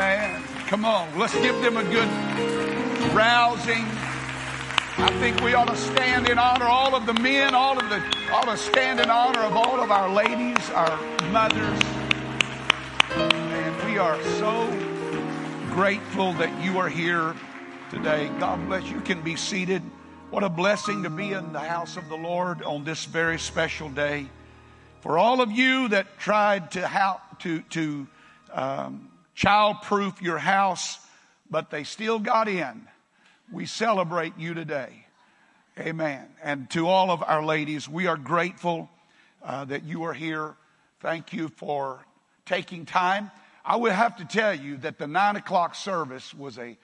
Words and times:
Amen. 0.00 0.42
Come 0.66 0.86
on, 0.86 1.18
let's 1.18 1.34
give 1.40 1.60
them 1.60 1.76
a 1.76 1.84
good 1.84 2.08
rousing. 3.12 3.84
I 4.96 5.14
think 5.20 5.38
we 5.42 5.52
ought 5.52 5.68
to 5.68 5.76
stand 5.76 6.26
in 6.26 6.38
honor 6.38 6.64
all 6.64 6.94
of 6.94 7.04
the 7.04 7.12
men, 7.12 7.54
all 7.54 7.78
of 7.78 7.86
the 7.90 8.02
ought 8.32 8.46
to 8.46 8.56
stand 8.56 8.98
in 8.98 9.10
honor 9.10 9.40
of 9.40 9.54
all 9.54 9.78
of 9.78 9.90
our 9.90 10.08
ladies, 10.08 10.70
our 10.70 10.98
mothers. 11.30 11.78
And 13.10 13.84
we 13.84 13.98
are 13.98 14.18
so 14.38 14.66
grateful 15.74 16.32
that 16.32 16.64
you 16.64 16.78
are 16.78 16.88
here 16.88 17.34
today. 17.90 18.30
God 18.38 18.66
bless 18.68 18.84
you. 18.84 18.94
You 18.94 19.00
can 19.02 19.20
be 19.20 19.36
seated. 19.36 19.82
What 20.30 20.42
a 20.42 20.48
blessing 20.48 21.02
to 21.02 21.10
be 21.10 21.32
in 21.32 21.52
the 21.52 21.60
house 21.60 21.98
of 21.98 22.08
the 22.08 22.16
Lord 22.16 22.62
on 22.62 22.84
this 22.84 23.04
very 23.04 23.38
special 23.38 23.90
day. 23.90 24.30
For 25.02 25.18
all 25.18 25.42
of 25.42 25.52
you 25.52 25.88
that 25.88 26.18
tried 26.18 26.70
to 26.70 26.88
how 26.88 27.20
to 27.40 27.60
to 27.60 28.06
um, 28.54 29.09
childproof 29.40 30.20
your 30.20 30.38
house, 30.38 30.98
but 31.50 31.70
they 31.70 31.84
still 31.84 32.18
got 32.18 32.48
in. 32.48 32.86
We 33.50 33.66
celebrate 33.66 34.34
you 34.38 34.54
today. 34.54 35.06
Amen. 35.78 36.28
And 36.42 36.68
to 36.70 36.86
all 36.88 37.10
of 37.10 37.22
our 37.22 37.44
ladies, 37.44 37.88
we 37.88 38.06
are 38.06 38.16
grateful 38.16 38.90
uh, 39.42 39.64
that 39.66 39.84
you 39.84 40.02
are 40.04 40.12
here. 40.12 40.54
Thank 41.00 41.32
you 41.32 41.48
for 41.48 42.04
taking 42.44 42.84
time. 42.84 43.30
I 43.64 43.76
will 43.76 43.92
have 43.92 44.16
to 44.16 44.24
tell 44.24 44.54
you 44.54 44.76
that 44.78 44.98
the 44.98 45.06
nine 45.06 45.36
o'clock 45.36 45.74
service 45.74 46.34
was 46.34 46.58
a, 46.58 46.76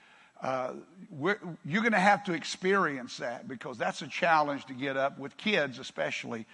uh, 0.43 0.73
you're 1.13 1.83
going 1.83 1.93
to 1.93 1.99
have 1.99 2.25
to 2.25 2.33
experience 2.33 3.19
that 3.19 3.47
because 3.47 3.77
that's 3.77 4.01
a 4.01 4.09
challenge 4.09 4.65
to 4.67 4.73
get 4.73 4.97
up 4.97 5.19
with 5.19 5.37
kids, 5.37 5.79
especially, 5.79 6.47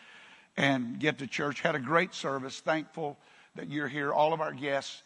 and 0.56 0.98
get 0.98 1.18
to 1.18 1.26
church. 1.26 1.60
Had 1.60 1.76
a 1.76 1.80
great 1.80 2.12
service. 2.12 2.58
Thankful 2.58 3.18
that 3.54 3.70
you're 3.70 3.88
here, 3.88 4.12
all 4.12 4.32
of 4.32 4.40
our 4.40 4.52
guests. 4.52 5.02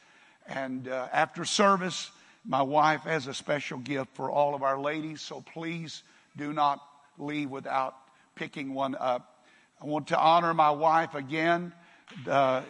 And 0.48 0.88
uh, 0.88 1.08
after 1.12 1.44
service, 1.44 2.10
my 2.44 2.62
wife 2.62 3.02
has 3.02 3.26
a 3.26 3.34
special 3.34 3.78
gift 3.78 4.14
for 4.14 4.30
all 4.30 4.54
of 4.54 4.62
our 4.62 4.80
ladies, 4.80 5.20
so 5.20 5.40
please 5.40 6.02
do 6.36 6.52
not 6.52 6.80
leave 7.18 7.50
without 7.50 7.96
picking 8.34 8.74
one 8.74 8.94
up. 8.98 9.44
I 9.80 9.86
want 9.86 10.08
to 10.08 10.18
honor 10.18 10.54
my 10.54 10.70
wife 10.70 11.14
again. 11.14 11.72
Uh, 12.28 12.62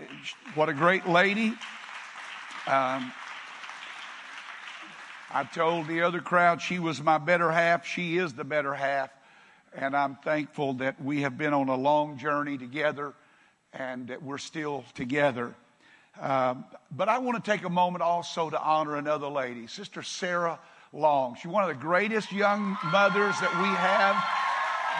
what 0.54 0.68
a 0.68 0.72
great 0.72 1.06
lady. 1.06 1.48
Um, 2.66 3.12
I 5.30 5.44
told 5.52 5.88
the 5.88 6.02
other 6.02 6.20
crowd 6.20 6.62
she 6.62 6.78
was 6.78 7.02
my 7.02 7.18
better 7.18 7.50
half. 7.50 7.86
She 7.86 8.16
is 8.16 8.32
the 8.32 8.44
better 8.44 8.74
half. 8.74 9.10
And 9.74 9.94
I'm 9.94 10.16
thankful 10.16 10.74
that 10.74 11.02
we 11.02 11.20
have 11.20 11.36
been 11.36 11.52
on 11.52 11.68
a 11.68 11.76
long 11.76 12.16
journey 12.16 12.56
together 12.56 13.12
and 13.72 14.08
that 14.08 14.22
we're 14.22 14.38
still 14.38 14.84
together. 14.94 15.54
Um, 16.20 16.64
but 16.90 17.08
I 17.08 17.18
want 17.18 17.42
to 17.42 17.50
take 17.50 17.64
a 17.64 17.70
moment 17.70 18.02
also 18.02 18.48
to 18.50 18.60
honor 18.60 18.96
another 18.96 19.28
lady, 19.28 19.66
Sister 19.66 20.02
Sarah 20.02 20.58
Long. 20.92 21.36
She's 21.36 21.50
one 21.50 21.62
of 21.62 21.68
the 21.68 21.82
greatest 21.82 22.32
young 22.32 22.76
mothers 22.90 23.38
that 23.40 23.52
we 23.60 23.68
have, 23.68 24.16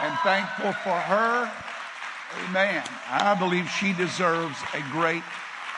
and 0.02 0.18
thankful 0.20 0.72
for 0.82 0.98
her. 0.98 1.50
Amen. 2.48 2.82
I 3.08 3.34
believe 3.38 3.68
she 3.70 3.92
deserves 3.92 4.56
a 4.74 4.82
great 4.92 5.22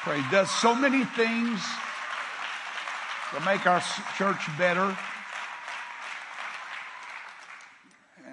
praise. 0.03 0.25
Does 0.31 0.51
so 0.51 0.75
many 0.75 1.05
things 1.05 1.61
to 3.35 3.41
make 3.45 3.67
our 3.67 3.83
church 4.17 4.41
better. 4.57 4.97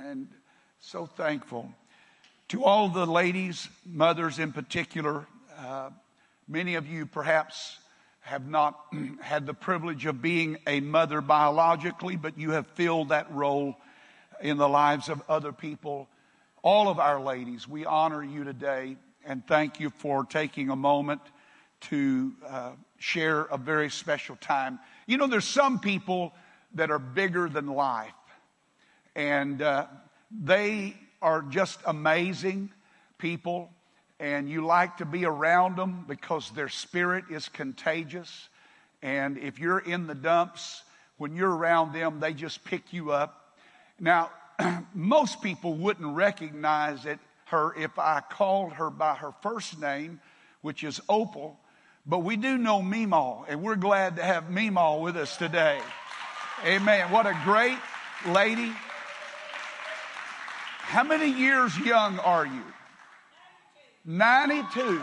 And 0.05 0.27
so 0.79 1.05
thankful. 1.05 1.69
To 2.49 2.63
all 2.63 2.87
the 2.87 3.05
ladies, 3.05 3.67
mothers 3.85 4.39
in 4.39 4.53
particular, 4.53 5.27
uh, 5.59 5.89
Many 6.47 6.75
of 6.75 6.87
you 6.87 7.05
perhaps 7.05 7.79
have 8.21 8.47
not 8.47 8.79
had 9.21 9.45
the 9.45 9.53
privilege 9.53 10.05
of 10.05 10.21
being 10.21 10.57
a 10.67 10.79
mother 10.79 11.21
biologically, 11.21 12.15
but 12.15 12.37
you 12.37 12.51
have 12.51 12.67
filled 12.67 13.09
that 13.09 13.31
role 13.31 13.75
in 14.41 14.57
the 14.57 14.69
lives 14.69 15.09
of 15.09 15.21
other 15.29 15.51
people. 15.51 16.07
All 16.61 16.87
of 16.89 16.99
our 16.99 17.19
ladies, 17.19 17.67
we 17.67 17.85
honor 17.85 18.23
you 18.23 18.43
today 18.43 18.97
and 19.25 19.45
thank 19.47 19.79
you 19.79 19.89
for 19.89 20.23
taking 20.23 20.69
a 20.69 20.75
moment 20.75 21.21
to 21.81 22.33
uh, 22.47 22.71
share 22.99 23.41
a 23.41 23.57
very 23.57 23.89
special 23.89 24.35
time. 24.35 24.79
You 25.07 25.17
know, 25.17 25.27
there's 25.27 25.47
some 25.47 25.79
people 25.79 26.33
that 26.75 26.91
are 26.91 26.99
bigger 26.99 27.49
than 27.49 27.67
life, 27.67 28.11
and 29.15 29.61
uh, 29.61 29.87
they 30.31 30.95
are 31.21 31.41
just 31.41 31.79
amazing 31.85 32.71
people 33.17 33.71
and 34.19 34.49
you 34.49 34.65
like 34.65 34.97
to 34.97 35.05
be 35.05 35.25
around 35.25 35.77
them 35.77 36.05
because 36.07 36.51
their 36.51 36.69
spirit 36.69 37.25
is 37.29 37.49
contagious. 37.49 38.49
And 39.01 39.37
if 39.37 39.59
you're 39.59 39.79
in 39.79 40.07
the 40.07 40.15
dumps, 40.15 40.83
when 41.17 41.35
you're 41.35 41.53
around 41.53 41.93
them, 41.93 42.19
they 42.19 42.33
just 42.33 42.63
pick 42.63 42.93
you 42.93 43.11
up. 43.11 43.55
Now, 43.99 44.31
most 44.93 45.41
people 45.41 45.73
wouldn't 45.73 46.15
recognize 46.15 47.05
it, 47.05 47.19
her 47.45 47.75
if 47.75 47.99
I 47.99 48.21
called 48.21 48.73
her 48.73 48.89
by 48.89 49.15
her 49.15 49.33
first 49.41 49.79
name, 49.79 50.19
which 50.61 50.83
is 50.83 50.99
Opal. 51.07 51.59
But 52.05 52.19
we 52.19 52.37
do 52.37 52.57
know 52.57 52.81
Meemaw, 52.81 53.45
and 53.47 53.61
we're 53.61 53.75
glad 53.75 54.15
to 54.17 54.23
have 54.23 54.45
Meemaw 54.45 55.01
with 55.01 55.17
us 55.17 55.37
today. 55.37 55.79
Amen. 56.65 57.11
What 57.11 57.25
a 57.25 57.37
great 57.43 57.77
lady. 58.27 58.71
How 60.79 61.03
many 61.03 61.29
years 61.31 61.77
young 61.79 62.19
are 62.19 62.45
you? 62.45 62.63
92. 64.05 65.01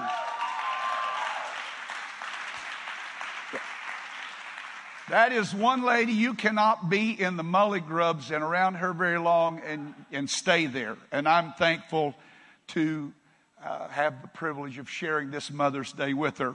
That 5.09 5.33
is 5.33 5.53
one 5.53 5.83
lady 5.83 6.13
you 6.13 6.35
cannot 6.35 6.89
be 6.89 7.11
in 7.21 7.37
the 7.37 7.43
mully 7.43 7.85
grubs 7.85 8.31
and 8.31 8.45
around 8.45 8.77
her 8.77 8.93
very 8.93 9.19
long 9.19 9.61
and, 9.67 9.93
and 10.13 10.31
stay 10.31 10.67
there. 10.67 10.97
And 11.11 11.29
I'm 11.29 11.53
thankful 11.55 12.15
to 12.69 13.13
uh, 13.63 13.89
have 13.89 14.23
the 14.23 14.29
privilege 14.29 14.79
of 14.79 14.89
sharing 14.89 15.33
this 15.33 15.51
Mother's 15.51 15.93
Day 15.93 16.15
with 16.15 16.39
her. 16.39 16.55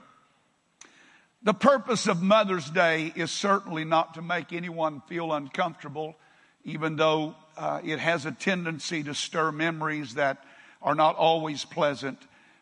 The 1.43 1.53
purpose 1.53 2.07
of 2.07 2.21
Mother's 2.21 2.69
Day 2.69 3.11
is 3.13 3.29
certainly 3.29 3.83
not 3.83 4.13
to 4.13 4.21
make 4.21 4.53
anyone 4.53 5.01
feel 5.07 5.33
uncomfortable, 5.33 6.15
even 6.63 6.95
though 6.95 7.35
uh, 7.57 7.81
it 7.83 7.99
has 7.99 8.25
a 8.25 8.31
tendency 8.31 9.03
to 9.03 9.13
stir 9.13 9.51
memories 9.51 10.13
that 10.13 10.43
are 10.81 10.95
not 10.95 11.17
always 11.17 11.65
pleasant. 11.65 12.17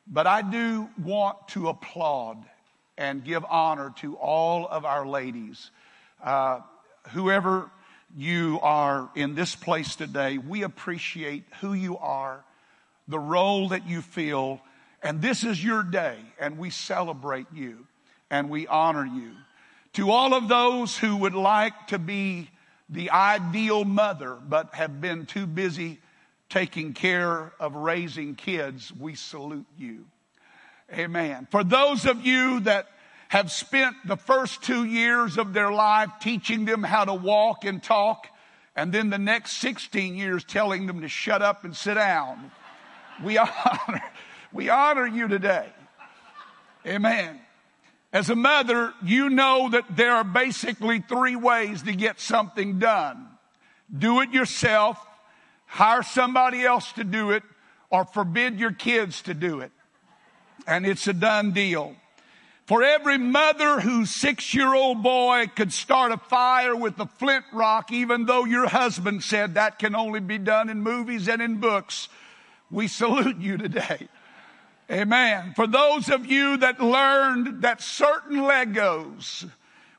But 0.07 0.27
I 0.27 0.41
do 0.41 0.89
want 1.01 1.47
to 1.49 1.69
applaud 1.69 2.45
and 2.97 3.23
give 3.23 3.43
honor 3.49 3.93
to 3.97 4.16
all 4.16 4.67
of 4.67 4.85
our 4.85 5.05
ladies. 5.05 5.71
Uh, 6.23 6.61
whoever 7.09 7.69
you 8.16 8.59
are 8.61 9.09
in 9.16 9.35
this 9.35 9.55
place 9.55 9.95
today, 9.95 10.38
we 10.38 10.63
appreciate 10.63 11.43
who 11.59 11.73
you 11.73 11.97
are, 11.97 12.43
the 13.07 13.19
role 13.19 13.69
that 13.69 13.88
you 13.88 14.01
fill, 14.01 14.61
and 15.03 15.21
this 15.21 15.43
is 15.43 15.63
your 15.63 15.83
day, 15.83 16.17
and 16.39 16.57
we 16.57 16.69
celebrate 16.69 17.47
you 17.53 17.85
and 18.29 18.49
we 18.49 18.67
honor 18.67 19.05
you. 19.05 19.31
To 19.93 20.11
all 20.11 20.33
of 20.33 20.47
those 20.47 20.97
who 20.97 21.16
would 21.17 21.35
like 21.35 21.87
to 21.87 21.99
be 21.99 22.49
the 22.89 23.11
ideal 23.11 23.85
mother 23.85 24.35
but 24.47 24.75
have 24.75 25.01
been 25.01 25.25
too 25.25 25.45
busy 25.45 25.99
taking 26.50 26.94
care 26.94 27.53
of 27.59 27.75
raising 27.75 28.35
kids, 28.35 28.91
we 28.97 29.16
salute 29.16 29.66
you. 29.78 30.06
Amen. 30.94 31.47
For 31.50 31.63
those 31.63 32.06
of 32.06 32.25
you 32.25 32.59
that 32.61 32.88
have 33.29 33.51
spent 33.51 33.95
the 34.06 34.17
first 34.17 34.61
two 34.64 34.85
years 34.85 35.37
of 35.37 35.53
their 35.53 35.72
life 35.72 36.09
teaching 36.22 36.66
them 36.66 36.84
how 36.84 37.05
to 37.05 37.14
walk 37.14 37.66
and 37.66 37.81
talk, 37.81 38.28
and 38.75 38.91
then 38.91 39.09
the 39.09 39.17
next 39.17 39.53
16 39.58 40.16
years 40.16 40.43
telling 40.43 40.85
them 40.85 41.02
to 41.02 41.08
shut 41.08 41.41
up 41.41 41.64
and 41.64 41.75
sit 41.75 41.96
down, 41.96 42.52
we 43.23 43.37
honor, 43.37 44.03
we 44.53 44.69
honor 44.69 45.08
you 45.08 45.28
today. 45.28 45.67
Amen. 46.85 47.40
As 48.14 48.29
a 48.29 48.35
mother, 48.35 48.93
you 49.03 49.29
know 49.29 49.69
that 49.72 49.84
there 49.96 50.14
are 50.14 50.23
basically 50.23 51.02
three 51.02 51.35
ways 51.35 51.84
to 51.84 51.93
get 51.93 52.19
something 52.19 52.79
done. 52.79 53.28
Do 53.97 54.22
it 54.22 54.31
yourself, 54.31 54.97
hire 55.75 56.03
somebody 56.03 56.63
else 56.63 56.93
to 56.93 57.03
do 57.03 57.31
it, 57.31 57.43
or 57.89 58.05
forbid 58.05 58.57
your 58.59 58.72
kids 58.72 59.22
to 59.23 59.33
do 59.33 59.59
it. 59.59 59.73
And 60.66 60.85
it's 60.85 61.05
a 61.07 61.13
done 61.13 61.51
deal. 61.51 61.97
For 62.66 62.81
every 62.81 63.17
mother 63.17 63.81
whose 63.81 64.09
six 64.09 64.53
year 64.53 64.73
old 64.73 65.03
boy 65.03 65.47
could 65.53 65.73
start 65.73 66.13
a 66.13 66.17
fire 66.17 66.75
with 66.75 66.97
a 66.99 67.05
flint 67.05 67.43
rock, 67.51 67.91
even 67.91 68.25
though 68.25 68.45
your 68.45 68.67
husband 68.67 69.22
said 69.22 69.55
that 69.55 69.77
can 69.77 69.95
only 69.95 70.22
be 70.22 70.37
done 70.37 70.69
in 70.69 70.81
movies 70.81 71.27
and 71.27 71.41
in 71.41 71.57
books, 71.57 72.07
we 72.71 72.87
salute 72.87 73.37
you 73.37 73.57
today. 73.57 74.07
Amen. 74.89 75.53
For 75.57 75.67
those 75.67 76.09
of 76.09 76.25
you 76.25 76.55
that 76.57 76.81
learned 76.81 77.63
that 77.63 77.81
certain 77.81 78.37
Legos 78.37 79.47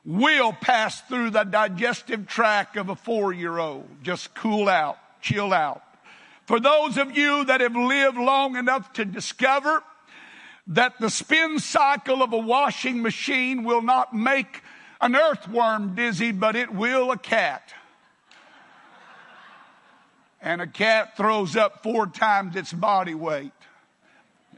will 0.03 0.53
pass 0.53 1.01
through 1.01 1.29
the 1.29 1.43
digestive 1.43 2.25
tract 2.25 2.77
of 2.77 2.89
a 2.89 2.95
four 2.95 3.31
year 3.31 3.59
old, 3.59 3.87
just 4.01 4.33
cool 4.33 4.67
out 4.67 4.97
chill 5.27 5.53
out. 5.53 5.83
For 6.45 6.59
those 6.59 6.97
of 6.97 7.17
you 7.17 7.43
that 7.45 7.59
have 7.59 7.75
lived 7.75 8.17
long 8.17 8.55
enough 8.55 8.93
to 8.93 9.03
discover 9.03 9.83
that 10.67 10.99
the 10.99 11.09
spin 11.09 11.59
cycle 11.59 12.23
of 12.23 12.31
a 12.31 12.37
washing 12.37 13.01
machine 13.01 13.63
will 13.63 13.81
not 13.81 14.13
make 14.13 14.61
an 15.01 15.15
earthworm 15.15 15.95
dizzy, 15.95 16.31
but 16.31 16.55
it 16.55 16.73
will 16.73 17.11
a 17.11 17.17
cat. 17.17 17.73
And 20.41 20.61
a 20.61 20.67
cat 20.67 21.17
throws 21.17 21.55
up 21.55 21.83
four 21.83 22.07
times 22.07 22.55
its 22.55 22.71
body 22.71 23.13
weight. 23.13 23.51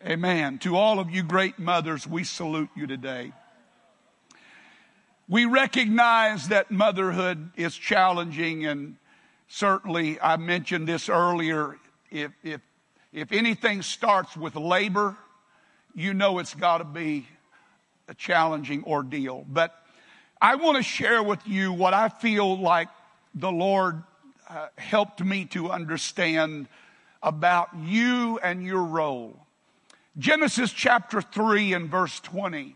Amen. 0.06 0.60
To 0.60 0.77
all 0.77 1.00
of 1.00 1.10
you 1.10 1.24
great 1.24 1.57
mothers, 1.57 2.06
we 2.06 2.24
salute 2.24 2.69
you 2.75 2.86
today. 2.86 3.33
We 5.27 5.45
recognize 5.45 6.48
that 6.48 6.72
motherhood 6.72 7.51
is 7.56 7.75
challenging, 7.75 8.65
and 8.65 8.98
certainly 9.50 10.19
I 10.22 10.38
mentioned 10.38 10.88
this 10.88 11.10
earlier. 11.10 11.78
If, 12.10 12.31
if, 12.44 12.62
if 13.12 13.31
anything 13.34 13.81
starts 13.81 14.38
with 14.38 14.56
labor, 14.56 15.18
you 15.94 16.13
know 16.13 16.40
it's 16.40 16.56
got 16.56 16.78
to 16.78 16.86
be 16.86 17.28
a 18.07 18.13
challenging 18.13 18.84
ordeal. 18.86 19.46
But 19.50 19.75
I 20.42 20.56
want 20.56 20.78
to 20.78 20.84
share 20.84 21.22
with 21.22 21.46
you 21.46 21.74
what 21.74 21.94
I 21.94 22.07
feel 22.07 22.57
like 22.57 22.88
the 23.36 23.51
Lord 23.51 24.01
uh, 24.48 24.68
helped 24.78 25.24
me 25.24 25.46
to 25.46 25.69
understand 25.69 26.68
about 27.22 27.69
you 27.78 28.40
and 28.42 28.63
your 28.63 28.84
role. 28.84 29.38
Genesis 30.18 30.72
chapter 30.72 31.22
3 31.22 31.74
and 31.74 31.90
verse 31.90 32.19
20. 32.22 32.75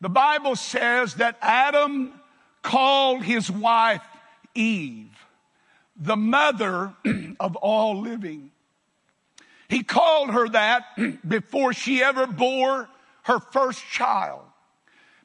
The 0.00 0.08
Bible 0.08 0.56
says 0.56 1.14
that 1.14 1.36
Adam 1.40 2.12
called 2.62 3.22
his 3.22 3.50
wife 3.50 4.02
Eve, 4.54 5.10
the 6.00 6.16
mother 6.16 6.94
of 7.40 7.54
all 7.56 8.00
living. 8.00 8.50
He 9.68 9.84
called 9.84 10.30
her 10.30 10.48
that 10.48 10.84
before 11.28 11.72
she 11.72 12.02
ever 12.02 12.26
bore 12.26 12.88
her 13.22 13.38
first 13.38 13.84
child 13.92 14.42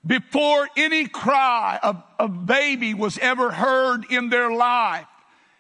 before 0.06 0.70
any 0.78 1.08
cry 1.08 1.80
of, 1.82 2.04
a 2.20 2.28
baby 2.28 2.94
was 2.94 3.18
ever 3.18 3.52
heard 3.52 4.06
in 4.12 4.30
their 4.30 4.52
life, 4.52 5.08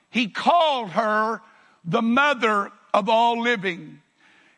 he 0.10 0.28
called 0.28 0.92
her 0.92 1.42
the 1.84 2.02
mother 2.02 2.72
of 2.94 3.10
all 3.10 3.42
living. 3.42 4.02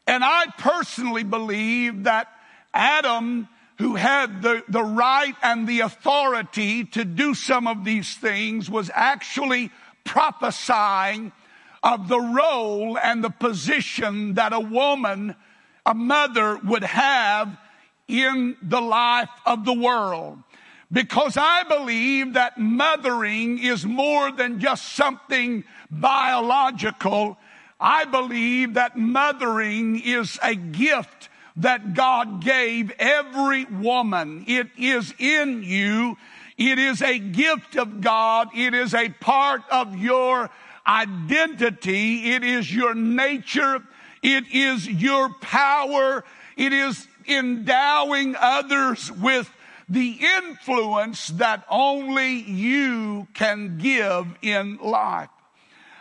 And 0.06 0.24
I 0.24 0.46
personally 0.58 1.24
believe 1.24 2.04
that 2.04 2.28
Adam, 2.74 3.48
who 3.78 3.96
had 3.96 4.42
the, 4.42 4.64
the 4.68 4.84
right 4.84 5.36
and 5.42 5.68
the 5.68 5.82
authority 5.82 6.84
to 6.86 7.06
do 7.06 7.34
some 7.34 7.68
of 7.68 7.86
these 7.86 8.14
things, 8.16 8.70
was 8.70 8.92
actually 8.94 9.72
prophesying 10.08 11.32
of 11.84 12.08
the 12.08 12.20
role 12.20 12.98
and 12.98 13.24
the 13.24 13.30
position 13.30 14.34
that 14.34 14.54
a 14.54 14.60
woman, 14.60 15.36
a 15.86 15.94
mother 15.94 16.58
would 16.58 16.84
have 16.84 17.56
in 18.08 18.56
the 18.62 18.82
life 18.82 19.30
of 19.46 19.66
the 19.66 19.74
world. 19.74 20.42
Because 20.92 21.36
I 21.38 21.64
believe 21.64 22.34
that 22.34 22.58
mothering 22.58 23.60
is 23.60 23.86
more 23.86 24.32
than 24.32 24.60
just 24.60 24.94
something 24.94 25.66
biological. 25.92 27.38
I 27.80 28.06
believe 28.06 28.76
that 28.76 28.98
mothering 28.98 30.00
is 30.00 30.40
a 30.42 30.56
gift 30.56 31.30
that 31.58 31.94
God 31.94 32.44
gave 32.44 32.92
every 32.98 33.66
woman. 33.66 34.46
It 34.48 34.68
is 34.78 35.14
in 35.20 35.64
you. 35.64 36.18
It 36.58 36.80
is 36.80 37.02
a 37.02 37.20
gift 37.20 37.76
of 37.78 38.02
God. 38.02 38.50
It 38.56 38.74
is 38.74 38.94
a 38.94 39.10
part 39.10 39.62
of 39.72 39.96
your 39.96 40.50
identity. 40.88 42.32
It 42.32 42.44
is 42.44 42.74
your 42.74 42.96
nature. 42.96 43.84
It 44.24 44.46
is 44.52 44.88
your 44.88 45.30
power. 45.36 46.24
It 46.56 46.74
is 46.74 47.08
endowing 47.28 48.36
others 48.40 49.12
with 49.12 49.52
the 49.90 50.20
influence 50.38 51.28
that 51.28 51.64
only 51.70 52.40
you 52.40 53.28
can 53.34 53.78
give 53.78 54.26
in 54.42 54.78
life. 54.78 55.30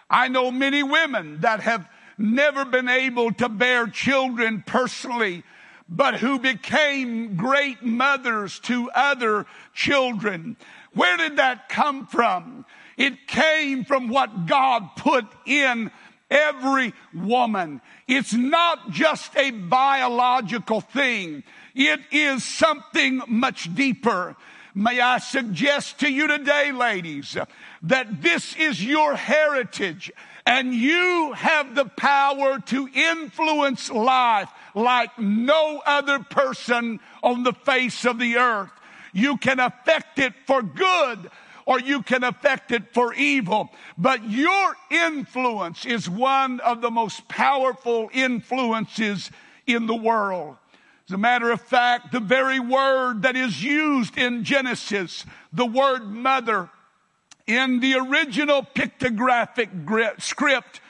I 0.09 0.29
know 0.29 0.51
many 0.51 0.83
women 0.83 1.41
that 1.41 1.61
have 1.61 1.89
never 2.19 2.65
been 2.65 2.89
able 2.89 3.33
to 3.35 3.49
bear 3.49 3.87
children 3.87 4.65
personally, 4.67 5.45
but 5.89 6.17
who 6.17 6.39
became 6.39 7.37
great 7.37 7.83
mothers 7.83 8.59
to 8.61 8.91
other 8.95 9.47
children. 9.73 10.57
Where 10.95 11.17
did 11.17 11.37
that 11.37 11.69
come 11.69 12.07
from? 12.07 12.65
It 12.97 13.29
came 13.29 13.85
from 13.85 14.09
what 14.09 14.47
God 14.47 14.97
put 14.97 15.27
in 15.45 15.91
every 16.31 16.93
woman. 17.15 17.81
It's 18.09 18.33
not 18.33 18.91
just 18.91 19.37
a 19.37 19.51
biological 19.51 20.81
thing. 20.81 21.45
It 21.75 22.01
is 22.11 22.45
something 22.45 23.23
much 23.29 23.73
deeper. 23.75 24.35
May 24.75 25.01
I 25.01 25.19
suggest 25.19 26.01
to 26.01 26.13
you 26.13 26.27
today, 26.27 26.73
ladies, 26.73 27.37
that 27.83 28.23
this 28.23 28.57
is 28.57 28.85
your 28.85 29.15
heritage 29.15 30.13
and 30.47 30.73
you 30.73 31.33
have 31.33 31.75
the 31.75 31.87
power 31.87 32.61
to 32.61 32.89
influence 32.89 33.91
life 33.91 34.49
like 34.77 35.19
no 35.19 35.83
other 35.85 36.21
person 36.21 37.01
on 37.23 37.43
the 37.43 37.55
face 37.55 38.05
of 38.05 38.21
the 38.21 38.37
earth. 38.37 38.71
You 39.13 39.39
can 39.39 39.59
affect 39.59 40.19
it 40.19 40.35
for 40.47 40.63
good 40.63 41.31
or 41.65 41.81
you 41.81 42.03
can 42.03 42.23
affect 42.23 42.71
it 42.71 42.93
for 42.93 43.13
evil. 43.15 43.71
But 43.99 44.31
your 44.31 44.77
influence 44.91 45.85
is 45.85 46.09
one 46.09 46.61
of 46.61 46.81
the 46.83 46.91
most 46.91 47.27
powerful 47.27 48.09
influences 48.13 49.31
in 49.67 49.87
the 49.87 49.97
world. 49.97 50.57
As 51.09 51.15
a 51.15 51.19
matter 51.19 51.51
of 51.51 51.61
fact, 51.61 52.13
the 52.13 52.21
very 52.21 52.61
word 52.61 53.23
that 53.23 53.35
is 53.35 53.63
used 53.63 54.19
in 54.19 54.45
Genesis, 54.45 55.25
the 55.53 55.67
word 55.67 56.05
mother, 56.11 56.69
in 57.47 57.81
the 57.81 57.95
original 57.95 58.63
pictographic 58.63 60.21
script 60.21 60.81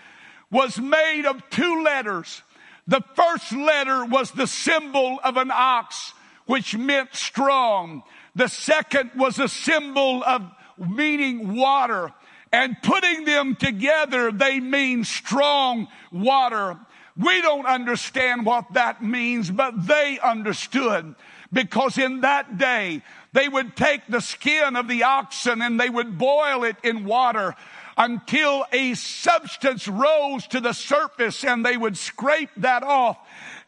was 0.50 0.78
made 0.78 1.26
of 1.26 1.48
two 1.50 1.82
letters. 1.82 2.42
The 2.86 3.02
first 3.14 3.52
letter 3.52 4.04
was 4.04 4.30
the 4.30 4.46
symbol 4.46 5.18
of 5.24 5.36
an 5.36 5.50
ox, 5.50 6.12
which 6.46 6.76
meant 6.76 7.14
strong. 7.14 8.02
The 8.34 8.48
second 8.48 9.10
was 9.16 9.38
a 9.38 9.48
symbol 9.48 10.22
of 10.24 10.42
meaning 10.78 11.56
water. 11.56 12.12
And 12.52 12.76
putting 12.82 13.24
them 13.24 13.56
together, 13.56 14.30
they 14.30 14.60
mean 14.60 15.04
strong 15.04 15.88
water. 16.12 16.78
We 17.16 17.42
don't 17.42 17.66
understand 17.66 18.46
what 18.46 18.74
that 18.74 19.02
means, 19.02 19.50
but 19.50 19.86
they 19.86 20.18
understood. 20.22 21.16
Because 21.52 21.98
in 21.98 22.20
that 22.20 22.58
day, 22.58 23.02
they 23.32 23.48
would 23.48 23.76
take 23.76 24.06
the 24.08 24.20
skin 24.20 24.76
of 24.76 24.88
the 24.88 25.02
oxen 25.02 25.60
and 25.60 25.78
they 25.78 25.90
would 25.90 26.18
boil 26.18 26.64
it 26.64 26.76
in 26.82 27.04
water 27.04 27.54
until 27.96 28.66
a 28.72 28.94
substance 28.94 29.88
rose 29.88 30.46
to 30.48 30.60
the 30.60 30.72
surface 30.72 31.44
and 31.44 31.64
they 31.64 31.76
would 31.76 31.96
scrape 31.96 32.50
that 32.58 32.82
off. 32.82 33.18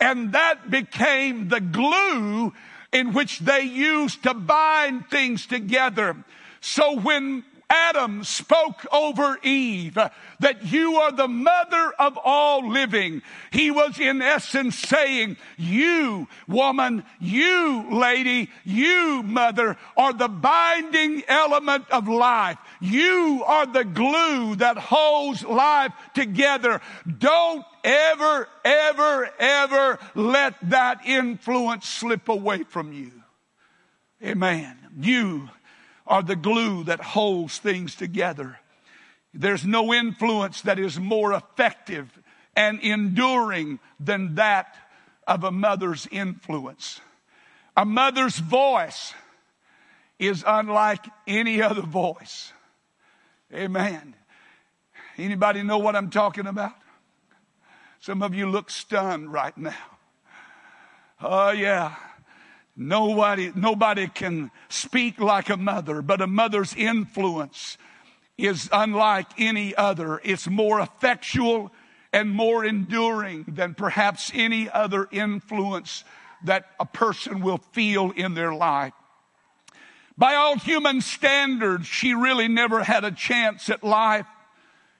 And 0.01 0.33
that 0.33 0.71
became 0.71 1.49
the 1.49 1.61
glue 1.61 2.53
in 2.93 3.13
which 3.13 3.41
they 3.41 3.63
used 3.63 4.23
to 4.23 4.35
bind 4.35 5.09
things 5.11 5.47
together. 5.47 6.17
So 6.61 6.99
when 6.99 7.45
Adam 7.71 8.25
spoke 8.25 8.87
over 8.93 9.39
Eve 9.43 9.99
that 10.41 10.65
you 10.65 10.97
are 10.97 11.13
the 11.13 11.29
mother 11.29 11.93
of 11.99 12.19
all 12.25 12.67
living. 12.67 13.21
He 13.51 13.71
was 13.71 13.99
in 13.99 14.23
essence 14.23 14.79
saying, 14.79 15.37
you 15.59 16.29
woman, 16.47 17.05
you 17.21 17.87
lady, 17.91 18.49
you 18.65 19.23
mother 19.23 19.77
are 19.97 20.13
the 20.15 20.29
binding 20.29 21.23
element 21.29 21.85
of 21.91 22.09
life. 22.09 22.59
You 22.81 23.45
are 23.47 23.67
the 23.67 23.85
glue 23.85 24.57
that 24.57 24.79
holds 24.79 25.45
life 25.45 25.93
together. 26.15 26.81
Don't 27.19 27.65
ever, 27.85 28.49
ever, 28.65 29.31
ever 29.39 29.99
let 30.15 30.55
that 30.71 31.05
influence 31.05 31.87
slip 31.87 32.29
away 32.29 32.63
from 32.63 32.93
you. 32.93 33.13
Amen. 34.25 34.77
You 34.99 35.51
are 36.09 36.23
the 36.23 36.37
glue 36.37 36.85
that 36.85 37.01
holds 37.01 37.59
things 37.59 37.95
together. 37.95 38.59
There's 39.35 39.65
no 39.65 39.93
influence 39.93 40.63
that 40.63 40.79
is 40.79 40.99
more 40.99 41.33
effective 41.33 42.19
and 42.57 42.81
enduring 42.81 43.79
than 44.01 44.35
that 44.37 44.75
of 45.27 45.45
a 45.45 45.51
mother's 45.51 46.09
influence. 46.11 47.01
A 47.77 47.85
mother's 47.85 48.39
voice 48.39 49.15
is 50.19 50.43
unlike 50.45 51.05
any 51.27 51.63
other 51.63 51.83
voice. 51.83 52.53
Amen. 53.55 54.15
Anybody 55.17 55.63
know 55.63 55.79
what 55.79 55.95
I'm 55.95 56.11
talking 56.11 56.47
about? 56.47 56.75
Some 58.01 58.23
of 58.23 58.35
you 58.35 58.49
look 58.49 58.71
stunned 58.71 59.33
right 59.33 59.57
now. 59.57 59.75
Oh 61.21 61.51
yeah. 61.51 61.95
Nobody, 62.81 63.51
nobody 63.57 64.07
can 64.07 64.53
speak 64.69 65.19
like 65.19 65.51
a 65.51 65.57
mother, 65.57 66.01
but 66.01 66.21
a 66.21 66.29
mother's 66.29 66.77
influence 66.77 67.77
is 68.39 68.71
unlike 68.73 69.27
any 69.37 69.75
other. 69.75 70.21
It's 70.23 70.49
more 70.49 70.79
effectual 70.79 71.73
and 72.13 72.31
more 72.31 72.65
enduring 72.65 73.47
than 73.49 73.75
perhaps 73.75 74.31
any 74.33 74.71
other 74.71 75.09
influence 75.11 76.05
that 76.45 76.71
a 76.79 76.87
person 76.87 77.41
will 77.41 77.59
feel 77.59 78.13
in 78.13 78.35
their 78.35 78.55
life. 78.55 78.93
By 80.17 80.37
all 80.37 80.57
human 80.57 81.01
standards, 81.01 81.89
she 81.89 82.15
really 82.15 82.47
never 82.47 82.85
had 82.85 83.03
a 83.03 83.11
chance 83.11 83.69
at 83.71 83.83
life. 83.83 84.27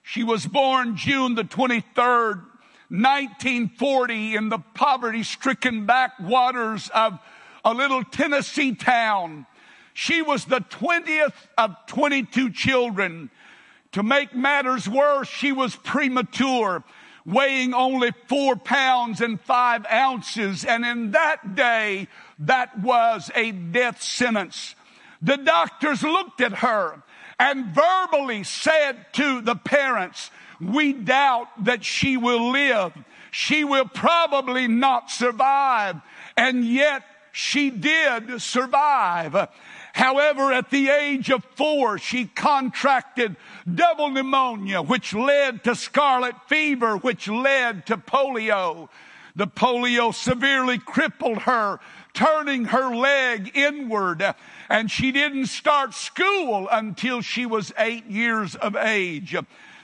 She 0.03 0.25
was 0.25 0.47
born 0.47 0.97
June 0.97 1.37
the 1.37 1.45
23rd, 1.45 2.43
1940 2.91 4.35
in 4.35 4.49
the 4.49 4.59
poverty 4.59 5.23
stricken 5.23 5.87
backwaters 5.87 6.91
of 6.93 7.21
a 7.69 7.75
little 7.75 8.03
Tennessee 8.03 8.75
town. 8.75 9.47
She 9.93 10.23
was 10.23 10.47
the 10.47 10.61
20th 10.61 11.35
of 11.59 11.77
22 11.89 12.51
children. 12.51 13.31
To 13.93 14.03
make 14.03 14.35
matters 14.35 14.89
worse, 14.89 15.29
she 15.29 15.53
was 15.53 15.77
premature, 15.77 16.83
weighing 17.27 17.75
only 17.75 18.13
four 18.27 18.57
pounds 18.57 19.21
and 19.21 19.39
five 19.39 19.85
ounces. 19.93 20.65
And 20.65 20.83
in 20.87 21.11
that 21.11 21.57
day, 21.57 22.09
that 22.39 22.79
was 22.81 23.31
a 23.35 23.53
death 23.53 24.03
sentence. 24.03 24.75
The 25.21 25.37
doctors 25.37 26.03
looked 26.03 26.41
at 26.41 26.61
her 26.61 27.03
and 27.39 27.67
verbally 27.67 28.45
said 28.45 29.13
to 29.13 29.43
the 29.43 29.57
parents, 29.57 30.31
we 30.59 30.95
doubt 30.95 31.49
that 31.65 31.85
she 31.85 32.17
will 32.17 32.51
live. 32.51 32.95
She 33.31 33.63
will 33.63 33.89
probably 33.89 34.69
not 34.69 35.11
survive. 35.11 35.97
And 36.35 36.65
yet 36.65 37.03
she 37.39 37.71
did 37.71 38.43
survive. 38.43 39.49
However, 39.93 40.53
at 40.53 40.71
the 40.71 40.89
age 40.89 41.31
of 41.31 41.45
four, 41.55 41.97
she 41.97 42.25
contracted 42.25 43.37
double 43.73 44.11
pneumonia, 44.11 44.83
which 44.83 45.15
led 45.15 45.63
to 45.63 45.77
scarlet 45.77 46.35
fever, 46.49 46.97
which 46.97 47.29
led 47.29 47.87
to 47.87 47.97
polio. 47.97 48.89
The 49.37 49.47
polio 49.47 50.13
severely 50.13 50.79
crippled 50.79 51.43
her, 51.43 51.79
turning 52.13 52.67
her 52.67 52.93
leg 52.93 53.53
inward, 53.55 54.35
and 54.69 54.91
she 54.91 55.13
didn't 55.13 55.47
start 55.47 55.95
school 55.95 56.69
until 56.69 57.21
she 57.21 57.47
was 57.47 57.73
eight 57.79 58.07
years 58.07 58.57
of 58.57 58.75
age 58.75 59.37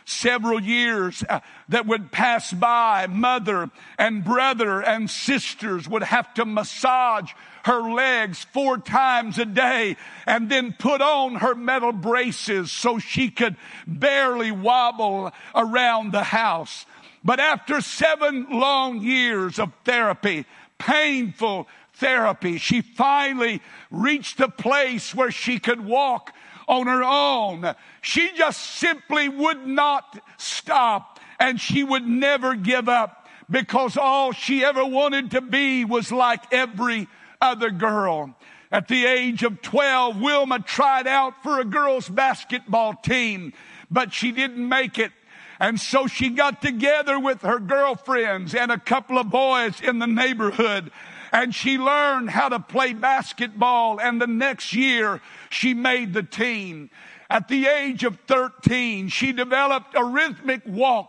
several 0.05 0.61
years 0.61 1.25
uh, 1.29 1.41
that 1.69 1.87
would 1.87 2.13
pass 2.13 2.53
by, 2.53 3.07
mother 3.07 3.71
and 3.99 4.25
brother 4.25 4.83
and 4.83 5.11
sisters 5.11 5.89
would 5.89 6.03
have 6.03 6.33
to 6.35 6.45
massage 6.45 7.33
her 7.65 7.81
legs 7.81 8.45
four 8.53 8.79
times 8.79 9.39
a 9.39 9.45
day 9.45 9.97
and 10.27 10.51
then 10.51 10.75
put 10.79 11.01
on 11.01 11.37
her 11.37 11.55
metal 11.55 11.93
braces 11.93 12.71
so 12.71 12.99
she 12.99 13.31
could 13.31 13.57
barely 13.87 14.51
wobble 14.51 15.33
around 15.55 16.13
the 16.13 16.25
house. 16.25 16.85
But 17.25 17.41
after 17.41 17.81
seven 17.81 18.47
long 18.51 19.01
years 19.01 19.59
of 19.59 19.73
therapy, 19.85 20.45
painful 20.79 21.67
therapy, 21.95 22.59
she 22.59 22.83
finally 22.83 23.63
reached 23.91 24.41
a 24.41 24.49
place 24.49 25.15
where 25.15 25.31
she 25.31 25.59
could 25.59 25.83
walk 25.83 26.35
on 26.69 26.87
her 26.87 27.03
own. 27.03 27.75
She 28.01 28.31
just 28.37 28.61
simply 28.61 29.29
would 29.29 29.67
not 29.67 30.23
stop 30.39 31.21
and 31.39 31.61
she 31.61 31.83
would 31.83 32.07
never 32.07 32.55
give 32.55 32.89
up 32.89 33.29
because 33.51 33.97
all 33.97 34.33
she 34.33 34.65
ever 34.65 34.85
wanted 34.85 35.33
to 35.33 35.41
be 35.41 35.85
was 35.85 36.11
like 36.11 36.53
every 36.53 37.09
other 37.41 37.71
girl. 37.71 38.35
At 38.73 38.89
the 38.89 39.07
age 39.07 39.43
of 39.43 39.63
12, 39.63 40.21
Wilma 40.21 40.61
tried 40.61 41.07
out 41.07 41.43
for 41.43 41.61
a 41.61 41.65
girls 41.65 42.09
basketball 42.09 42.95
team, 42.95 43.53
but 43.91 44.13
she 44.13 44.33
didn't 44.33 44.69
make 44.69 44.99
it. 44.99 45.13
And 45.61 45.79
so 45.79 46.09
she 46.09 46.31
got 46.31 46.61
together 46.61 47.19
with 47.19 47.43
her 47.43 47.61
girlfriends 47.61 48.55
and 48.55 48.73
a 48.73 48.79
couple 48.79 49.19
of 49.19 49.31
boys 49.31 49.81
in 49.81 50.01
the 50.01 50.07
neighborhood 50.07 50.91
and 51.35 51.53
she 51.53 51.79
learned 51.79 52.31
how 52.31 52.49
to 52.49 52.61
play 52.61 52.93
basketball. 52.93 54.01
And 54.01 54.21
the 54.21 54.27
next 54.29 54.73
year, 54.73 55.21
she 55.55 55.73
made 55.73 56.13
the 56.13 56.23
team. 56.23 56.91
At 57.31 57.49
the 57.49 57.67
age 57.67 58.05
of 58.05 58.19
13, 58.27 59.09
she 59.09 59.33
developed 59.33 59.95
a 59.95 60.05
rhythmic 60.05 60.63
walk, 60.67 61.09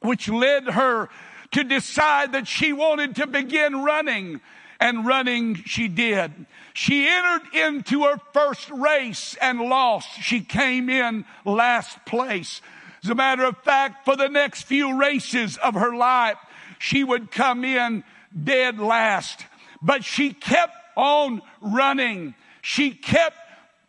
which 0.00 0.28
led 0.28 0.64
her 0.64 1.08
to 1.52 1.64
decide 1.64 2.32
that 2.32 2.46
she 2.46 2.72
wanted 2.72 3.16
to 3.16 3.26
begin 3.26 3.82
running. 3.82 4.40
And 4.82 5.04
running 5.04 5.56
she 5.56 5.88
did. 5.88 6.32
She 6.72 7.06
entered 7.06 7.54
into 7.54 8.04
her 8.04 8.18
first 8.32 8.70
race 8.70 9.36
and 9.42 9.60
lost. 9.60 10.08
She 10.22 10.40
came 10.40 10.88
in 10.88 11.26
last 11.44 12.02
place. 12.06 12.62
As 13.04 13.10
a 13.10 13.14
matter 13.14 13.44
of 13.44 13.58
fact, 13.58 14.06
for 14.06 14.16
the 14.16 14.28
next 14.28 14.62
few 14.62 14.98
races 14.98 15.58
of 15.58 15.74
her 15.74 15.94
life, 15.94 16.38
she 16.78 17.04
would 17.04 17.30
come 17.30 17.62
in 17.62 18.04
dead 18.42 18.78
last. 18.78 19.44
But 19.82 20.02
she 20.02 20.32
kept 20.32 20.76
on 20.96 21.42
running. 21.60 22.34
She 22.62 22.92
kept 22.92 23.36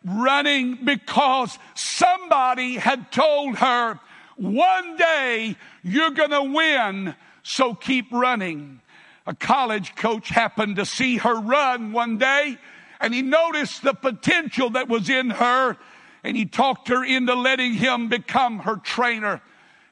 running 0.04 0.84
because 0.84 1.58
somebody 1.74 2.74
had 2.74 3.12
told 3.12 3.56
her, 3.56 3.98
one 4.36 4.96
day 4.96 5.56
you're 5.82 6.10
gonna 6.10 6.44
win, 6.44 7.14
so 7.42 7.74
keep 7.74 8.10
running. 8.10 8.80
A 9.26 9.34
college 9.34 9.94
coach 9.94 10.28
happened 10.28 10.76
to 10.76 10.86
see 10.86 11.18
her 11.18 11.38
run 11.38 11.92
one 11.92 12.18
day 12.18 12.58
and 13.00 13.12
he 13.12 13.22
noticed 13.22 13.82
the 13.82 13.94
potential 13.94 14.70
that 14.70 14.88
was 14.88 15.08
in 15.08 15.30
her 15.30 15.76
and 16.24 16.36
he 16.36 16.44
talked 16.44 16.88
her 16.88 17.04
into 17.04 17.34
letting 17.34 17.74
him 17.74 18.08
become 18.08 18.60
her 18.60 18.76
trainer. 18.76 19.42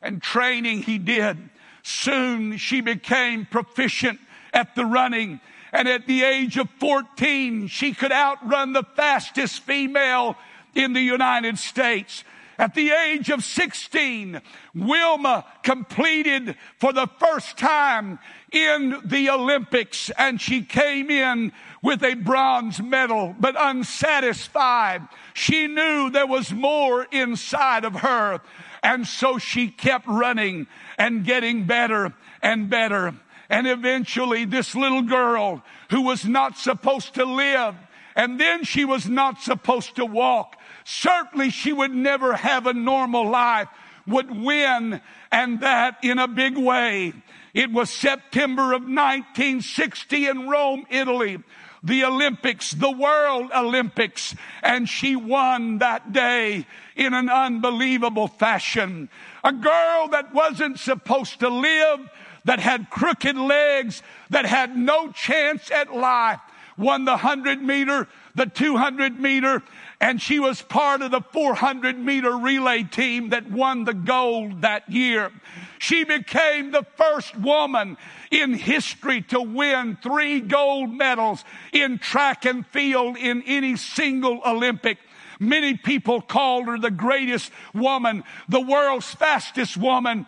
And 0.01 0.23
training 0.23 0.85
he 0.85 0.99
did. 0.99 1.37
Soon 1.83 2.57
she 2.57 2.81
became 2.81 3.47
proficient 3.47 4.21
at 4.53 4.75
the 4.75 4.85
running 4.85 5.41
and 5.73 5.89
at 5.89 6.07
the 6.07 6.25
age 6.25 6.57
of 6.57 6.69
14, 6.79 7.69
she 7.69 7.93
could 7.93 8.13
outrun 8.13 8.73
the 8.73 8.83
fastest 8.83 9.63
female 9.63 10.37
in 10.75 10.93
the 10.93 11.01
United 11.01 11.59
States. 11.59 12.25
At 12.59 12.75
the 12.75 12.91
age 12.91 13.31
of 13.31 13.43
16, 13.43 14.43
Wilma 14.75 15.47
completed 15.63 16.57
for 16.79 16.93
the 16.93 17.07
first 17.19 17.57
time 17.57 18.19
in 18.53 19.01
the 19.03 19.31
Olympics 19.31 20.11
and 20.19 20.39
she 20.39 20.63
came 20.63 21.11
in 21.11 21.53
with 21.83 22.03
a 22.03 22.15
bronze 22.15 22.79
medal, 22.83 23.35
but 23.41 23.55
unsatisfied. 23.59 25.09
She 25.33 25.69
knew 25.69 26.11
there 26.11 26.27
was 26.27 26.53
more 26.53 27.05
inside 27.11 27.87
of 27.87 27.95
her. 27.95 28.41
And 28.83 29.07
so 29.07 29.39
she 29.39 29.69
kept 29.69 30.07
running 30.07 30.67
and 30.99 31.25
getting 31.25 31.65
better 31.65 32.13
and 32.43 32.69
better. 32.69 33.15
And 33.51 33.67
eventually 33.67 34.47
this 34.47 34.75
little 34.75 35.03
girl 35.03 35.63
who 35.91 36.03
was 36.03 36.25
not 36.25 36.57
supposed 36.57 37.15
to 37.15 37.25
live 37.25 37.75
and 38.17 38.41
then 38.41 38.65
she 38.65 38.85
was 38.85 39.09
not 39.09 39.41
supposed 39.41 39.97
to 39.97 40.05
walk. 40.05 40.57
Certainly 40.85 41.51
she 41.51 41.73
would 41.73 41.93
never 41.93 42.35
have 42.35 42.67
a 42.67 42.73
normal 42.73 43.29
life, 43.29 43.69
would 44.07 44.31
win 44.31 45.01
and 45.31 45.61
that 45.61 45.99
in 46.03 46.19
a 46.19 46.29
big 46.29 46.57
way. 46.57 47.13
It 47.55 47.73
was 47.73 47.91
September 47.91 48.73
of 48.73 48.83
1960 48.83 50.27
in 50.27 50.49
Rome, 50.49 50.87
Italy 50.91 51.39
the 51.83 52.05
Olympics, 52.05 52.73
the 52.73 52.91
World 52.91 53.51
Olympics, 53.57 54.35
and 54.63 54.89
she 54.89 55.17
won 55.17 55.79
that 55.79 56.13
day 56.13 56.67
in 56.95 57.15
an 57.15 57.31
unbelievable 57.31 58.29
fashion. 58.29 59.09
A 59.43 59.53
girl 59.53 60.09
that 60.09 60.35
wasn't 60.35 60.79
supposed 60.79 61.41
to 61.41 61.49
live 61.49 62.01
that 62.45 62.61
had 62.61 62.91
crooked 62.91 63.37
legs, 63.37 64.03
that 64.31 64.47
had 64.47 64.77
no 64.77 65.11
chance 65.13 65.71
at 65.71 65.95
life, 65.95 66.41
won 66.77 67.05
the 67.05 67.13
100 67.13 67.63
meter, 67.63 68.09
the 68.35 68.47
200 68.47 69.19
meter, 69.21 69.63
and 70.01 70.21
she 70.21 70.39
was 70.39 70.63
part 70.63 71.03
of 71.03 71.11
the 71.11 71.21
400 71.21 71.99
meter 71.99 72.37
relay 72.37 72.83
team 72.85 73.31
that 73.31 73.51
won 73.51 73.85
the 73.85 73.95
gold 73.95 74.63
that 74.63 74.91
year. 74.91 75.31
She 75.79 76.05
became 76.05 76.71
the 76.71 76.87
first 76.97 77.37
woman 77.37 77.97
in 78.31 78.55
history 78.55 79.23
to 79.23 79.41
win 79.41 79.99
three 80.03 80.41
gold 80.41 80.91
medals 80.93 81.45
in 81.73 81.99
track 81.99 82.45
and 82.45 82.67
field 82.67 83.17
in 83.17 83.43
any 83.47 83.77
single 83.77 84.41
Olympic. 84.47 84.99
Many 85.39 85.79
people 85.79 86.21
called 86.21 86.67
her 86.67 86.79
the 86.79 86.91
greatest 86.91 87.51
woman, 87.75 88.25
the 88.49 88.61
world's 88.61 89.13
fastest 89.15 89.77
woman, 89.77 90.27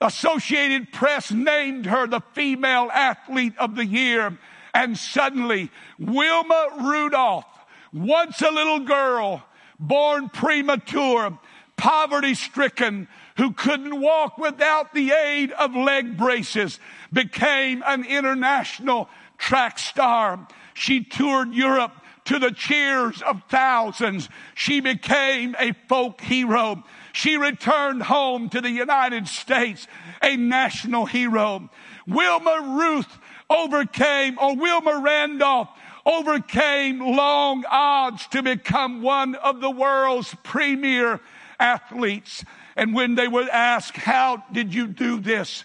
Associated 0.00 0.92
Press 0.92 1.30
named 1.30 1.86
her 1.86 2.06
the 2.06 2.22
female 2.32 2.90
athlete 2.92 3.52
of 3.58 3.76
the 3.76 3.84
year. 3.84 4.38
And 4.72 4.96
suddenly, 4.96 5.70
Wilma 5.98 6.68
Rudolph, 6.82 7.44
once 7.92 8.40
a 8.40 8.50
little 8.50 8.80
girl, 8.80 9.42
born 9.78 10.28
premature, 10.28 11.38
poverty 11.76 12.34
stricken, 12.34 13.08
who 13.36 13.52
couldn't 13.52 14.00
walk 14.00 14.38
without 14.38 14.92
the 14.94 15.12
aid 15.12 15.52
of 15.52 15.74
leg 15.74 16.16
braces, 16.16 16.78
became 17.12 17.82
an 17.86 18.04
international 18.04 19.08
track 19.38 19.78
star. 19.78 20.46
She 20.74 21.02
toured 21.02 21.52
Europe 21.54 21.92
to 22.26 22.38
the 22.38 22.52
cheers 22.52 23.22
of 23.22 23.42
thousands. 23.48 24.28
She 24.54 24.80
became 24.80 25.56
a 25.58 25.72
folk 25.88 26.20
hero. 26.20 26.84
She 27.12 27.36
returned 27.36 28.02
home 28.02 28.48
to 28.50 28.60
the 28.60 28.70
United 28.70 29.28
States, 29.28 29.86
a 30.22 30.36
national 30.36 31.06
hero. 31.06 31.70
Wilma 32.06 32.76
Ruth 32.78 33.18
overcame, 33.48 34.38
or 34.38 34.56
Wilma 34.56 35.00
Rudolph 35.02 35.68
overcame 36.06 37.00
long 37.00 37.64
odds 37.70 38.26
to 38.28 38.42
become 38.42 39.02
one 39.02 39.34
of 39.34 39.60
the 39.60 39.70
world's 39.70 40.34
premier 40.42 41.20
athletes. 41.58 42.44
And 42.76 42.94
when 42.94 43.14
they 43.14 43.28
would 43.28 43.48
ask, 43.48 43.94
How 43.94 44.44
did 44.52 44.72
you 44.74 44.86
do 44.86 45.20
this? 45.20 45.64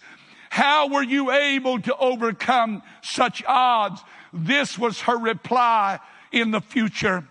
How 0.50 0.88
were 0.88 1.04
you 1.04 1.32
able 1.32 1.82
to 1.82 1.96
overcome 1.98 2.82
such 3.02 3.44
odds? 3.46 4.02
This 4.32 4.78
was 4.78 5.02
her 5.02 5.18
reply 5.18 6.00
in 6.32 6.52
the 6.52 6.62
future. 6.62 7.28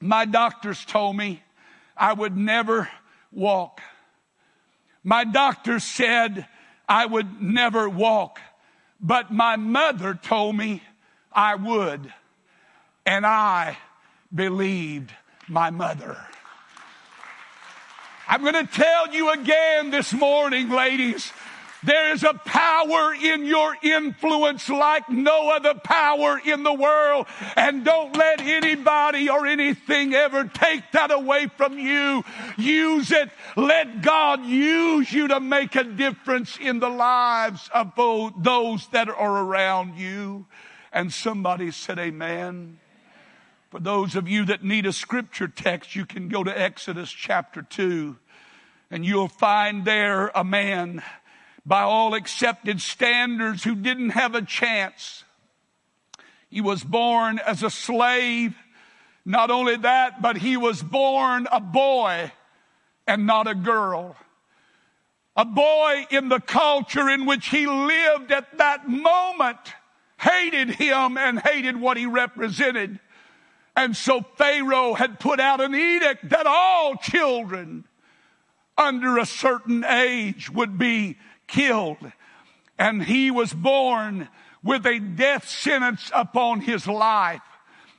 My 0.00 0.24
doctors 0.24 0.84
told 0.84 1.16
me 1.16 1.42
I 1.96 2.12
would 2.12 2.36
never 2.36 2.88
walk. 3.34 3.80
My 5.02 5.24
doctor 5.24 5.78
said 5.78 6.46
I 6.88 7.06
would 7.06 7.42
never 7.42 7.88
walk, 7.88 8.40
but 9.00 9.32
my 9.32 9.56
mother 9.56 10.14
told 10.14 10.56
me 10.56 10.82
I 11.32 11.56
would, 11.56 12.12
and 13.04 13.26
I 13.26 13.76
believed 14.34 15.12
my 15.48 15.70
mother. 15.70 16.16
I'm 18.26 18.40
going 18.40 18.66
to 18.66 18.72
tell 18.72 19.12
you 19.12 19.30
again 19.30 19.90
this 19.90 20.12
morning, 20.12 20.70
ladies. 20.70 21.32
There 21.84 22.14
is 22.14 22.22
a 22.22 22.32
power 22.32 23.14
in 23.14 23.44
your 23.44 23.76
influence 23.82 24.70
like 24.70 25.08
no 25.10 25.50
other 25.50 25.74
power 25.74 26.40
in 26.44 26.62
the 26.62 26.72
world. 26.72 27.26
And 27.56 27.84
don't 27.84 28.16
let 28.16 28.40
anybody 28.40 29.28
or 29.28 29.46
anything 29.46 30.14
ever 30.14 30.44
take 30.44 30.90
that 30.92 31.10
away 31.10 31.48
from 31.56 31.78
you. 31.78 32.24
Use 32.56 33.10
it. 33.10 33.30
Let 33.54 34.00
God 34.00 34.44
use 34.46 35.12
you 35.12 35.28
to 35.28 35.40
make 35.40 35.76
a 35.76 35.84
difference 35.84 36.56
in 36.58 36.80
the 36.80 36.88
lives 36.88 37.68
of 37.74 37.92
those 37.96 38.88
that 38.88 39.10
are 39.10 39.44
around 39.44 39.98
you. 39.98 40.46
And 40.90 41.12
somebody 41.12 41.70
said, 41.70 41.98
Amen. 41.98 42.78
For 43.70 43.80
those 43.80 44.14
of 44.14 44.28
you 44.28 44.46
that 44.46 44.64
need 44.64 44.86
a 44.86 44.92
scripture 44.92 45.48
text, 45.48 45.94
you 45.94 46.06
can 46.06 46.28
go 46.28 46.44
to 46.44 46.58
Exodus 46.58 47.10
chapter 47.10 47.60
2 47.60 48.16
and 48.90 49.04
you'll 49.04 49.26
find 49.26 49.84
there 49.84 50.30
a 50.34 50.44
man 50.44 51.02
by 51.66 51.82
all 51.82 52.14
accepted 52.14 52.80
standards 52.80 53.64
who 53.64 53.74
didn't 53.74 54.10
have 54.10 54.34
a 54.34 54.42
chance. 54.42 55.24
He 56.50 56.60
was 56.60 56.84
born 56.84 57.38
as 57.38 57.62
a 57.62 57.70
slave. 57.70 58.54
Not 59.24 59.50
only 59.50 59.76
that, 59.76 60.20
but 60.20 60.36
he 60.36 60.56
was 60.56 60.82
born 60.82 61.48
a 61.50 61.60
boy 61.60 62.32
and 63.06 63.26
not 63.26 63.46
a 63.46 63.54
girl. 63.54 64.16
A 65.36 65.44
boy 65.44 66.06
in 66.10 66.28
the 66.28 66.40
culture 66.40 67.08
in 67.08 67.26
which 67.26 67.48
he 67.48 67.66
lived 67.66 68.30
at 68.30 68.58
that 68.58 68.88
moment 68.88 69.58
hated 70.20 70.70
him 70.70 71.18
and 71.18 71.40
hated 71.40 71.80
what 71.80 71.96
he 71.96 72.06
represented. 72.06 73.00
And 73.74 73.96
so 73.96 74.24
Pharaoh 74.36 74.94
had 74.94 75.18
put 75.18 75.40
out 75.40 75.60
an 75.60 75.74
edict 75.74 76.28
that 76.28 76.46
all 76.46 76.94
children 76.96 77.84
under 78.78 79.18
a 79.18 79.26
certain 79.26 79.84
age 79.84 80.50
would 80.50 80.78
be 80.78 81.16
killed. 81.46 81.98
And 82.78 83.02
he 83.02 83.30
was 83.30 83.52
born 83.52 84.28
with 84.62 84.86
a 84.86 84.98
death 84.98 85.48
sentence 85.48 86.10
upon 86.14 86.60
his 86.60 86.86
life. 86.86 87.42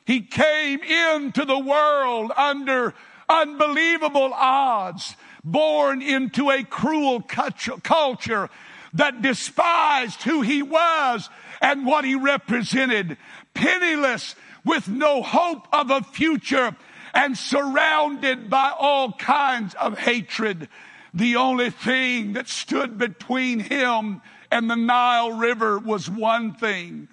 He 0.06 0.22
came 0.22 0.82
into 0.82 1.46
the 1.46 1.60
world 1.60 2.32
under 2.36 2.94
unbelievable 3.28 4.34
odds, 4.34 5.16
born 5.44 6.01
into 6.01 6.50
a 6.51 6.64
cruel 6.64 7.22
culture 7.22 8.50
that 8.94 9.22
despised 9.22 10.24
who 10.24 10.42
he 10.42 10.62
was 10.62 11.29
and 11.62 11.86
what 11.86 12.05
he 12.05 12.16
represented, 12.16 13.18
penniless 13.53 14.36
with 14.64 14.88
no 14.88 15.22
hope 15.22 15.68
of 15.72 15.92
a 15.92 16.01
future 16.01 16.75
and 17.14 17.38
surrounded 17.38 18.50
by 18.50 18.74
all 18.77 19.14
kinds 19.14 19.74
of 19.75 19.98
hatred. 19.98 20.68
The 21.16 21.38
only 21.38 21.70
thing 21.70 22.34
that 22.34 22.50
stood 22.50 22.98
between 22.98 23.62
him 23.62 24.22
and 24.51 24.70
the 24.70 24.75
Nile 24.75 25.32
River 25.32 25.80
was 25.80 26.10
one 26.10 26.54
thing. 26.54 27.08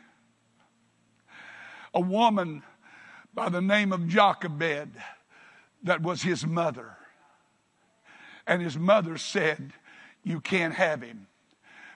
A 1.95 2.01
woman 2.01 2.65
by 3.33 3.49
the 3.49 3.62
name 3.62 3.93
of 3.93 4.09
Jochebed 4.09 4.91
that 5.85 6.03
was 6.03 6.23
his 6.23 6.45
mother. 6.45 6.97
And 8.45 8.61
his 8.61 8.77
mother 8.77 9.17
said, 9.19 9.73
You 10.25 10.41
can't 10.41 10.75
have 10.75 11.01
him 11.01 11.29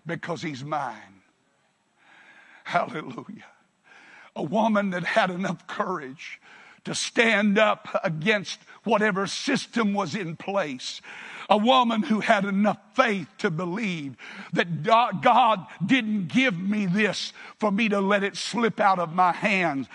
because 0.07 0.42
he's 0.42 0.62
mine. 0.62 1.23
Hallelujah. 2.62 3.47
A 4.37 4.45
woman 4.45 4.90
that 4.90 5.03
had 5.03 5.31
enough 5.31 5.66
courage 5.66 6.40
to 6.85 6.95
stand 6.95 7.59
up 7.59 8.01
against 8.05 8.61
whatever 8.85 9.27
system 9.27 9.92
was 9.92 10.14
in 10.14 10.37
place 10.37 11.01
a 11.48 11.56
woman 11.56 12.02
who 12.02 12.20
had 12.20 12.44
enough 12.44 12.78
faith 12.94 13.28
to 13.38 13.50
believe 13.50 14.16
that 14.52 14.82
God 14.82 15.66
didn't 15.85 16.28
give 16.28 16.59
me 16.59 16.87
this 16.87 17.32
for 17.59 17.70
me 17.70 17.88
to 17.88 18.00
let 18.00 18.24
it 18.24 18.37
slip 18.37 18.80
out 18.80 18.98
of 18.98 19.12
my 19.12 19.32
hands. 19.32 19.87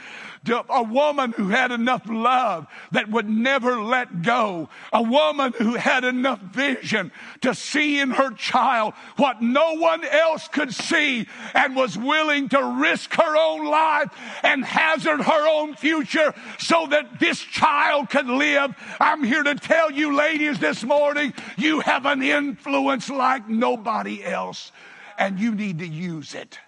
A 0.69 0.81
woman 0.81 1.33
who 1.33 1.49
had 1.49 1.71
enough 1.71 2.01
love 2.07 2.65
that 2.93 3.09
would 3.09 3.29
never 3.29 3.79
let 3.79 4.23
go. 4.23 4.69
A 4.91 5.01
woman 5.01 5.53
who 5.53 5.75
had 5.75 6.03
enough 6.03 6.39
vision 6.39 7.11
to 7.41 7.53
see 7.53 7.99
in 7.99 8.09
her 8.09 8.31
child 8.31 8.93
what 9.17 9.43
no 9.43 9.75
one 9.75 10.03
else 10.03 10.47
could 10.47 10.73
see 10.73 11.27
and 11.53 11.75
was 11.75 11.95
willing 11.95 12.49
to 12.49 12.79
risk 12.81 13.13
her 13.13 13.37
own 13.37 13.65
life 13.65 14.09
and 14.41 14.65
hazard 14.65 15.21
her 15.21 15.47
own 15.47 15.75
future 15.75 16.33
so 16.57 16.87
that 16.87 17.19
this 17.19 17.39
child 17.39 18.09
could 18.09 18.27
live. 18.27 18.75
I'm 18.99 19.23
here 19.23 19.43
to 19.43 19.53
tell 19.53 19.91
you 19.91 20.15
ladies 20.15 20.57
this 20.57 20.83
morning, 20.83 21.33
you 21.57 21.81
have 21.81 22.05
an 22.05 22.21
influence 22.21 23.09
like 23.09 23.47
nobody 23.47 24.23
else, 24.23 24.71
and 25.17 25.39
you 25.39 25.53
need 25.53 25.79
to 25.79 25.87
use 25.87 26.33
it. 26.33 26.59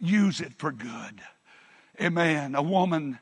Use 0.00 0.40
it 0.40 0.54
for 0.58 0.72
good. 0.72 1.20
Amen. 2.00 2.54
A 2.54 2.62
woman 2.62 3.18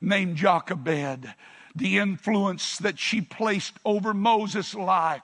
named 0.00 0.36
Jochebed, 0.36 1.32
the 1.74 1.98
influence 1.98 2.78
that 2.78 2.98
she 2.98 3.20
placed 3.20 3.74
over 3.84 4.12
Moses' 4.12 4.74
life 4.74 5.22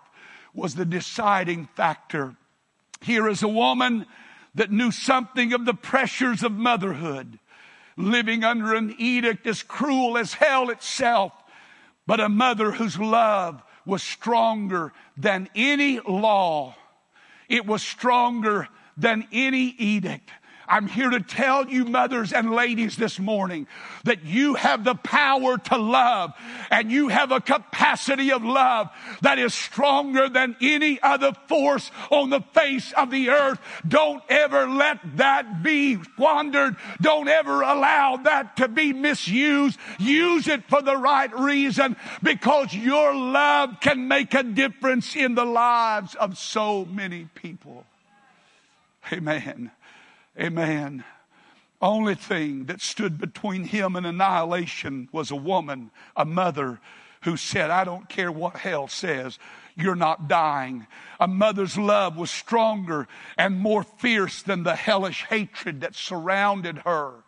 was 0.54 0.74
the 0.74 0.84
deciding 0.84 1.66
factor. 1.74 2.36
Here 3.02 3.28
is 3.28 3.42
a 3.42 3.48
woman 3.48 4.06
that 4.54 4.70
knew 4.70 4.92
something 4.92 5.52
of 5.52 5.64
the 5.64 5.74
pressures 5.74 6.42
of 6.42 6.52
motherhood, 6.52 7.38
living 7.96 8.44
under 8.44 8.74
an 8.74 8.94
edict 8.98 9.46
as 9.46 9.62
cruel 9.62 10.16
as 10.16 10.34
hell 10.34 10.70
itself, 10.70 11.32
but 12.06 12.20
a 12.20 12.28
mother 12.28 12.72
whose 12.72 12.98
love 12.98 13.62
was 13.86 14.02
stronger 14.02 14.92
than 15.16 15.48
any 15.54 16.00
law. 16.00 16.74
It 17.48 17.66
was 17.66 17.82
stronger 17.82 18.68
than 18.96 19.26
any 19.32 19.74
edict. 19.78 20.30
I'm 20.68 20.86
here 20.86 21.10
to 21.10 21.20
tell 21.20 21.68
you, 21.68 21.84
mothers 21.84 22.32
and 22.32 22.52
ladies, 22.52 22.96
this 22.96 23.18
morning 23.18 23.66
that 24.04 24.24
you 24.24 24.54
have 24.54 24.84
the 24.84 24.94
power 24.94 25.58
to 25.58 25.76
love 25.76 26.32
and 26.70 26.90
you 26.90 27.08
have 27.08 27.32
a 27.32 27.40
capacity 27.40 28.32
of 28.32 28.44
love 28.44 28.88
that 29.22 29.38
is 29.38 29.54
stronger 29.54 30.28
than 30.28 30.56
any 30.60 31.00
other 31.02 31.32
force 31.48 31.90
on 32.10 32.30
the 32.30 32.40
face 32.40 32.92
of 32.92 33.10
the 33.10 33.30
earth. 33.30 33.58
Don't 33.86 34.22
ever 34.28 34.68
let 34.68 34.98
that 35.16 35.62
be 35.62 36.02
squandered. 36.02 36.76
Don't 37.00 37.28
ever 37.28 37.62
allow 37.62 38.16
that 38.16 38.56
to 38.56 38.68
be 38.68 38.92
misused. 38.92 39.78
Use 39.98 40.48
it 40.48 40.64
for 40.68 40.82
the 40.82 40.96
right 40.96 41.32
reason 41.38 41.96
because 42.22 42.74
your 42.74 43.14
love 43.14 43.80
can 43.80 44.08
make 44.08 44.34
a 44.34 44.42
difference 44.42 45.14
in 45.14 45.34
the 45.34 45.44
lives 45.44 46.14
of 46.14 46.38
so 46.38 46.84
many 46.86 47.28
people. 47.34 47.84
Amen. 49.12 49.70
Amen. 50.38 51.04
Only 51.80 52.14
thing 52.14 52.64
that 52.66 52.80
stood 52.80 53.18
between 53.18 53.64
him 53.64 53.94
and 53.94 54.06
annihilation 54.06 55.08
was 55.12 55.30
a 55.30 55.36
woman, 55.36 55.90
a 56.16 56.24
mother, 56.24 56.80
who 57.22 57.36
said, 57.36 57.70
I 57.70 57.84
don't 57.84 58.08
care 58.08 58.30
what 58.30 58.56
hell 58.56 58.86
says, 58.88 59.38
you're 59.76 59.96
not 59.96 60.28
dying. 60.28 60.86
A 61.18 61.26
mother's 61.26 61.76
love 61.76 62.16
was 62.16 62.30
stronger 62.30 63.08
and 63.36 63.58
more 63.58 63.82
fierce 63.82 64.42
than 64.42 64.62
the 64.62 64.76
hellish 64.76 65.24
hatred 65.24 65.80
that 65.80 65.94
surrounded 65.94 66.78
her. 66.78 67.23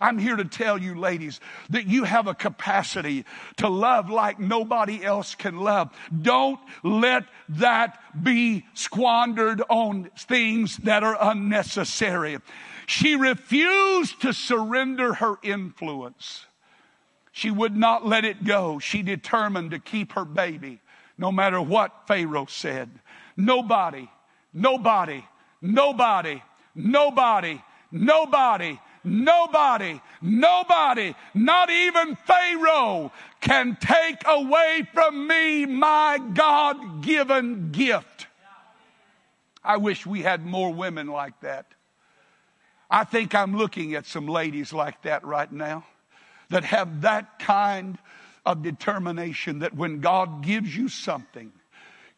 I'm 0.00 0.18
here 0.18 0.36
to 0.36 0.44
tell 0.44 0.78
you, 0.78 0.98
ladies, 0.98 1.40
that 1.68 1.86
you 1.86 2.04
have 2.04 2.26
a 2.26 2.34
capacity 2.34 3.26
to 3.58 3.68
love 3.68 4.08
like 4.08 4.38
nobody 4.38 5.04
else 5.04 5.34
can 5.34 5.58
love. 5.58 5.90
Don't 6.22 6.58
let 6.82 7.24
that 7.50 7.98
be 8.22 8.64
squandered 8.72 9.62
on 9.68 10.10
things 10.16 10.78
that 10.78 11.04
are 11.04 11.18
unnecessary. 11.20 12.38
She 12.86 13.14
refused 13.14 14.22
to 14.22 14.32
surrender 14.32 15.14
her 15.14 15.34
influence. 15.42 16.46
She 17.32 17.50
would 17.50 17.76
not 17.76 18.06
let 18.06 18.24
it 18.24 18.42
go. 18.42 18.78
She 18.78 19.02
determined 19.02 19.72
to 19.72 19.78
keep 19.78 20.12
her 20.12 20.24
baby 20.24 20.80
no 21.18 21.30
matter 21.30 21.60
what 21.60 22.06
Pharaoh 22.06 22.46
said. 22.46 22.90
Nobody, 23.36 24.10
nobody, 24.54 25.24
nobody, 25.60 26.42
nobody, 26.74 27.62
nobody 27.92 28.80
nobody, 29.04 30.00
nobody, 30.20 31.14
not 31.34 31.70
even 31.70 32.16
Pharaoh 32.16 33.12
can 33.40 33.76
take 33.80 34.22
away 34.26 34.86
from 34.92 35.26
me 35.26 35.66
my 35.66 36.20
God 36.34 37.02
given 37.02 37.70
gift. 37.70 38.26
I 39.62 39.76
wish 39.76 40.06
we 40.06 40.22
had 40.22 40.44
more 40.44 40.72
women 40.72 41.06
like 41.06 41.38
that. 41.40 41.66
I 42.90 43.04
think 43.04 43.34
I'm 43.34 43.56
looking 43.56 43.94
at 43.94 44.06
some 44.06 44.26
ladies 44.26 44.72
like 44.72 45.02
that 45.02 45.24
right 45.24 45.50
now 45.50 45.84
that 46.48 46.64
have 46.64 47.02
that 47.02 47.38
kind 47.38 47.98
of 48.44 48.62
determination 48.62 49.60
that 49.60 49.74
when 49.74 50.00
God 50.00 50.42
gives 50.42 50.76
you 50.76 50.88
something, 50.88 51.52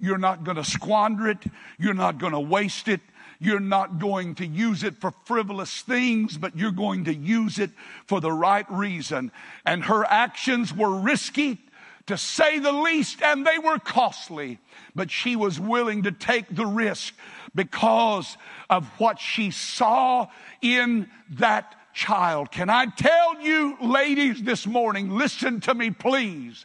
you're 0.01 0.18
not 0.18 0.45
going 0.45 0.57
to 0.57 0.64
squander 0.64 1.29
it. 1.29 1.38
You're 1.79 1.95
not 1.95 2.18
going 2.18 2.33
to 2.33 2.40
waste 2.40 2.88
it. 2.88 3.01
You're 3.42 3.59
not 3.59 3.98
going 3.98 4.37
to 4.37 4.46
use 4.46 4.85
it 4.85 5.00
for 5.00 5.12
frivolous 5.24 5.83
things, 5.83 6.38
but 6.38 6.57
you're 6.57 6.70
going 6.70 7.07
to 7.07 7.14
use 7.14 7.59
it 7.59 7.70
for 8.07 8.20
the 8.20 8.31
right 8.31 8.66
reason. 8.70 9.33
And 9.66 9.83
her 9.85 10.05
actions 10.05 10.72
were 10.72 11.00
risky 11.00 11.59
to 12.07 12.16
say 12.16 12.61
the 12.61 12.72
least, 12.72 13.20
and 13.20 13.44
they 13.44 13.59
were 13.59 13.81
costly, 13.81 14.61
but 14.94 15.11
she 15.11 15.35
was 15.35 15.59
willing 15.59 16.05
to 16.05 16.12
take 16.12 16.55
the 16.55 16.66
risk 16.66 17.14
because 17.52 18.37
of 18.70 18.87
what 18.98 19.18
she 19.18 19.50
saw 19.50 20.28
in 20.61 21.09
that 21.31 21.74
child. 21.92 22.50
Can 22.52 22.70
I 22.70 22.87
tell 22.87 23.40
you, 23.40 23.76
ladies, 23.81 24.42
this 24.42 24.66
morning, 24.66 25.11
listen 25.11 25.61
to 25.62 25.74
me, 25.74 25.90
please. 25.90 26.64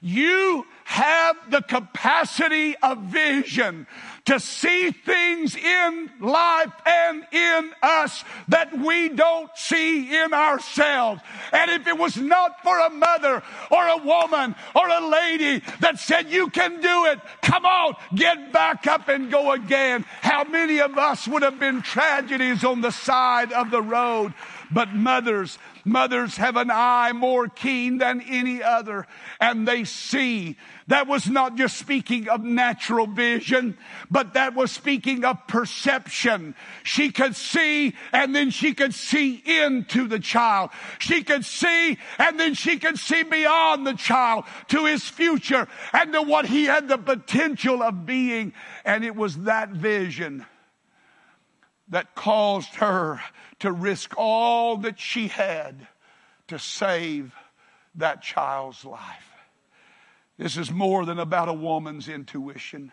You 0.00 0.66
have 0.84 1.36
the 1.50 1.62
capacity 1.62 2.76
of 2.82 2.98
vision 2.98 3.86
to 4.28 4.38
see 4.38 4.90
things 4.90 5.56
in 5.56 6.10
life 6.20 6.72
and 6.84 7.24
in 7.32 7.72
us 7.82 8.22
that 8.48 8.78
we 8.78 9.08
don't 9.08 9.50
see 9.56 10.14
in 10.14 10.34
ourselves. 10.34 11.22
And 11.50 11.70
if 11.70 11.86
it 11.86 11.96
was 11.96 12.18
not 12.18 12.62
for 12.62 12.78
a 12.78 12.90
mother 12.90 13.42
or 13.70 13.88
a 13.88 13.96
woman 13.96 14.54
or 14.76 14.86
a 14.86 15.08
lady 15.08 15.62
that 15.80 15.98
said, 15.98 16.28
You 16.28 16.50
can 16.50 16.82
do 16.82 17.06
it, 17.06 17.20
come 17.40 17.64
on, 17.64 17.94
get 18.14 18.52
back 18.52 18.86
up 18.86 19.08
and 19.08 19.30
go 19.30 19.52
again, 19.52 20.04
how 20.20 20.44
many 20.44 20.78
of 20.80 20.98
us 20.98 21.26
would 21.26 21.42
have 21.42 21.58
been 21.58 21.80
tragedies 21.80 22.64
on 22.64 22.82
the 22.82 22.90
side 22.92 23.50
of 23.50 23.70
the 23.70 23.80
road? 23.80 24.34
But 24.70 24.92
mothers, 24.92 25.58
mothers 25.86 26.36
have 26.36 26.56
an 26.56 26.70
eye 26.70 27.12
more 27.14 27.48
keen 27.48 27.96
than 27.96 28.20
any 28.20 28.62
other, 28.62 29.06
and 29.40 29.66
they 29.66 29.84
see. 29.84 30.58
That 30.88 31.06
was 31.06 31.28
not 31.28 31.56
just 31.56 31.76
speaking 31.76 32.30
of 32.30 32.42
natural 32.42 33.06
vision, 33.06 33.76
but 34.10 34.32
that 34.34 34.54
was 34.54 34.72
speaking 34.72 35.22
of 35.22 35.46
perception. 35.46 36.54
She 36.82 37.10
could 37.10 37.36
see, 37.36 37.94
and 38.10 38.34
then 38.34 38.48
she 38.48 38.72
could 38.72 38.94
see 38.94 39.34
into 39.34 40.08
the 40.08 40.18
child. 40.18 40.70
She 40.98 41.22
could 41.22 41.44
see, 41.44 41.98
and 42.18 42.40
then 42.40 42.54
she 42.54 42.78
could 42.78 42.98
see 42.98 43.22
beyond 43.22 43.86
the 43.86 43.94
child 43.94 44.46
to 44.68 44.86
his 44.86 45.06
future 45.06 45.68
and 45.92 46.10
to 46.14 46.22
what 46.22 46.46
he 46.46 46.64
had 46.64 46.88
the 46.88 46.96
potential 46.96 47.82
of 47.82 48.06
being. 48.06 48.54
And 48.82 49.04
it 49.04 49.14
was 49.14 49.36
that 49.40 49.68
vision 49.68 50.46
that 51.88 52.14
caused 52.14 52.76
her 52.76 53.20
to 53.58 53.70
risk 53.70 54.14
all 54.16 54.78
that 54.78 54.98
she 54.98 55.28
had 55.28 55.86
to 56.46 56.58
save 56.58 57.34
that 57.94 58.22
child's 58.22 58.86
life. 58.86 59.27
This 60.38 60.56
is 60.56 60.70
more 60.70 61.04
than 61.04 61.18
about 61.18 61.48
a 61.48 61.52
woman's 61.52 62.08
intuition. 62.08 62.92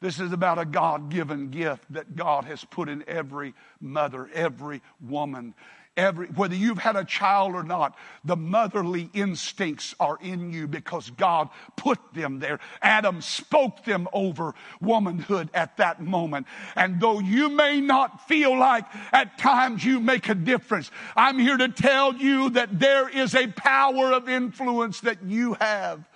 This 0.00 0.20
is 0.20 0.32
about 0.32 0.58
a 0.58 0.66
God 0.66 1.10
given 1.10 1.48
gift 1.48 1.84
that 1.90 2.14
God 2.14 2.44
has 2.44 2.62
put 2.64 2.90
in 2.90 3.02
every 3.08 3.54
mother, 3.80 4.28
every 4.34 4.82
woman. 5.00 5.54
Every, 5.96 6.26
whether 6.26 6.54
you've 6.54 6.76
had 6.76 6.94
a 6.94 7.06
child 7.06 7.54
or 7.54 7.62
not, 7.62 7.96
the 8.22 8.36
motherly 8.36 9.08
instincts 9.14 9.94
are 9.98 10.18
in 10.20 10.52
you 10.52 10.68
because 10.68 11.08
God 11.08 11.48
put 11.74 11.98
them 12.12 12.38
there. 12.38 12.60
Adam 12.82 13.22
spoke 13.22 13.82
them 13.84 14.06
over 14.12 14.54
womanhood 14.82 15.48
at 15.54 15.78
that 15.78 16.02
moment. 16.02 16.46
And 16.74 17.00
though 17.00 17.18
you 17.18 17.48
may 17.48 17.80
not 17.80 18.28
feel 18.28 18.58
like 18.58 18.84
at 19.10 19.38
times 19.38 19.82
you 19.82 19.98
make 19.98 20.28
a 20.28 20.34
difference, 20.34 20.90
I'm 21.16 21.38
here 21.38 21.56
to 21.56 21.68
tell 21.68 22.14
you 22.14 22.50
that 22.50 22.78
there 22.78 23.08
is 23.08 23.34
a 23.34 23.46
power 23.46 24.12
of 24.12 24.28
influence 24.28 25.00
that 25.00 25.22
you 25.22 25.54
have 25.54 26.06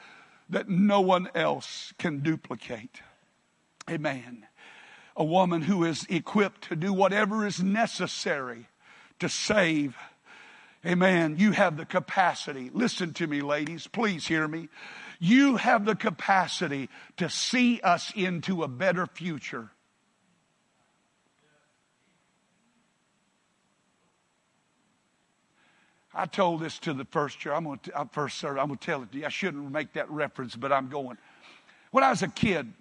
that 0.51 0.69
no 0.69 1.01
one 1.01 1.29
else 1.35 1.93
can 1.99 2.21
duplicate. 2.21 3.01
Amen. 3.89 4.47
A 5.17 5.25
woman 5.25 5.63
who 5.63 5.85
is 5.85 6.07
equipped 6.09 6.69
to 6.69 6.77
do 6.77 6.93
whatever 6.93 7.47
is 7.47 7.63
necessary 7.63 8.69
to 9.19 9.29
save. 9.29 9.97
Amen. 10.85 11.37
You 11.39 11.53
have 11.53 11.77
the 11.77 11.85
capacity. 11.85 12.71
Listen 12.73 13.13
to 13.15 13.27
me, 13.27 13.41
ladies. 13.41 13.87
Please 13.87 14.27
hear 14.27 14.49
me. 14.49 14.69
You 15.19 15.57
have 15.57 15.85
the 15.85 15.95
capacity 15.95 16.89
to 17.19 17.29
see 17.29 17.81
us 17.81 18.13
into 18.17 18.63
a 18.63 18.69
better 18.69 19.07
future. 19.07 19.71
I 26.15 26.27
told 26.27 26.61
this 26.61 26.79
to 26.81 26.93
the 26.93 27.05
first 27.05 27.39
church. 27.39 27.53
I'm 27.53 27.65
going 27.65 27.79
to 27.81 28.09
first. 28.13 28.43
I'm 28.45 28.55
going 28.55 28.71
to 28.71 28.77
tell 28.77 29.03
it 29.03 29.13
to 29.13 29.19
you. 29.19 29.27
I 29.27 29.29
shouldn't 29.29 29.71
make 29.71 29.93
that 29.93 30.11
reference, 30.11 30.57
but 30.57 30.73
I'm 30.73 30.89
going. 30.89 31.19
When 31.93 32.05
I 32.05 32.11
was 32.11 32.23
a 32.23 32.29
kid, 32.29 32.73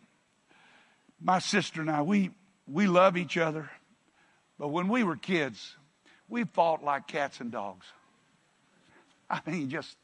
my 1.22 1.40
sister 1.40 1.82
and 1.82 1.92
I, 1.92 2.02
we 2.02 2.32
we 2.68 2.88
love 2.88 3.18
each 3.18 3.38
other, 3.38 3.70
but 4.58 4.70
when 4.70 4.88
we 4.88 5.04
were 5.04 5.16
kids, 5.16 5.76
we 6.28 6.44
fought 6.44 6.84
like 6.84 7.08
cats 7.08 7.40
and 7.40 7.52
dogs. 7.52 7.86
I 9.30 9.42
mean, 9.46 9.70
just, 9.70 9.96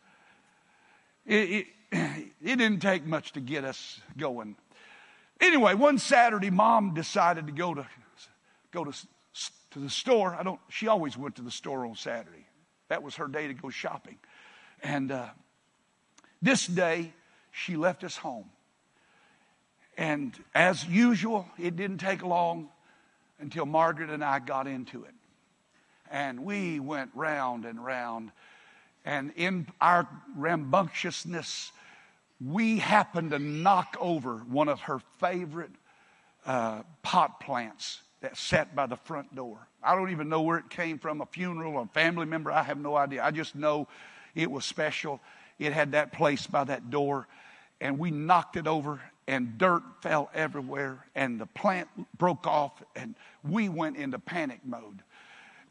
it, 1.25 1.33
it, 1.49 1.67
it 2.41 2.55
didn't 2.57 2.79
take 2.79 3.05
much 3.05 3.33
to 3.33 3.39
get 3.39 3.63
us 3.63 3.99
going. 4.17 4.55
Anyway, 5.41 5.73
one 5.73 5.97
Saturday, 5.97 6.49
mom 6.49 6.93
decided 6.93 7.47
to 7.47 7.51
go 7.51 7.73
to, 7.73 7.85
go 8.71 8.85
to, 8.85 8.93
to 9.71 9.79
the 9.79 9.89
store. 9.89 10.35
I 10.35 10.43
don't, 10.43 10.59
she 10.69 10.87
always 10.87 11.17
went 11.17 11.35
to 11.35 11.41
the 11.41 11.51
store 11.51 11.85
on 11.85 11.95
Saturday. 11.95 12.45
That 12.89 13.03
was 13.03 13.15
her 13.15 13.27
day 13.27 13.47
to 13.47 13.53
go 13.53 13.69
shopping. 13.69 14.17
And 14.83 15.11
uh, 15.11 15.29
this 16.41 16.67
day, 16.67 17.13
she 17.51 17.75
left 17.75 18.03
us 18.03 18.17
home. 18.17 18.49
And 19.97 20.37
as 20.53 20.85
usual, 20.85 21.47
it 21.57 21.75
didn't 21.75 21.99
take 21.99 22.23
long 22.23 22.69
until 23.39 23.65
Margaret 23.65 24.09
and 24.09 24.23
I 24.23 24.39
got 24.39 24.67
into 24.67 25.03
it 25.03 25.13
and 26.09 26.45
we 26.45 26.79
went 26.79 27.11
round 27.13 27.65
and 27.65 27.83
round. 27.83 28.31
And 29.03 29.33
in 29.35 29.67
our 29.79 30.07
rambunctiousness, 30.35 31.71
we 32.43 32.79
happened 32.79 33.31
to 33.31 33.39
knock 33.39 33.97
over 33.99 34.37
one 34.37 34.69
of 34.69 34.81
her 34.81 34.99
favorite 35.19 35.71
uh, 36.45 36.83
pot 37.01 37.39
plants 37.39 38.01
that 38.21 38.37
sat 38.37 38.75
by 38.75 38.85
the 38.87 38.95
front 38.95 39.35
door. 39.35 39.67
I 39.85 39.95
don't 39.95 40.09
even 40.09 40.29
know 40.29 40.41
where 40.41 40.57
it 40.57 40.69
came 40.69 40.97
from 40.97 41.21
a 41.21 41.25
funeral, 41.27 41.79
a 41.79 41.85
family 41.87 42.25
member. 42.25 42.51
I 42.51 42.63
have 42.63 42.79
no 42.79 42.95
idea. 42.95 43.23
I 43.23 43.31
just 43.31 43.55
know 43.55 43.87
it 44.33 44.49
was 44.49 44.65
special. 44.65 45.21
It 45.59 45.73
had 45.73 45.91
that 45.91 46.11
place 46.11 46.47
by 46.47 46.63
that 46.65 46.89
door, 46.89 47.27
and 47.79 47.99
we 47.99 48.11
knocked 48.11 48.57
it 48.57 48.67
over, 48.67 48.99
and 49.27 49.57
dirt 49.57 49.83
fell 50.01 50.29
everywhere, 50.33 51.05
and 51.15 51.39
the 51.39 51.45
plant 51.45 51.87
broke 52.17 52.45
off, 52.45 52.83
and 52.95 53.15
we 53.43 53.69
went 53.69 53.97
into 53.97 54.19
panic 54.19 54.59
mode. 54.65 55.01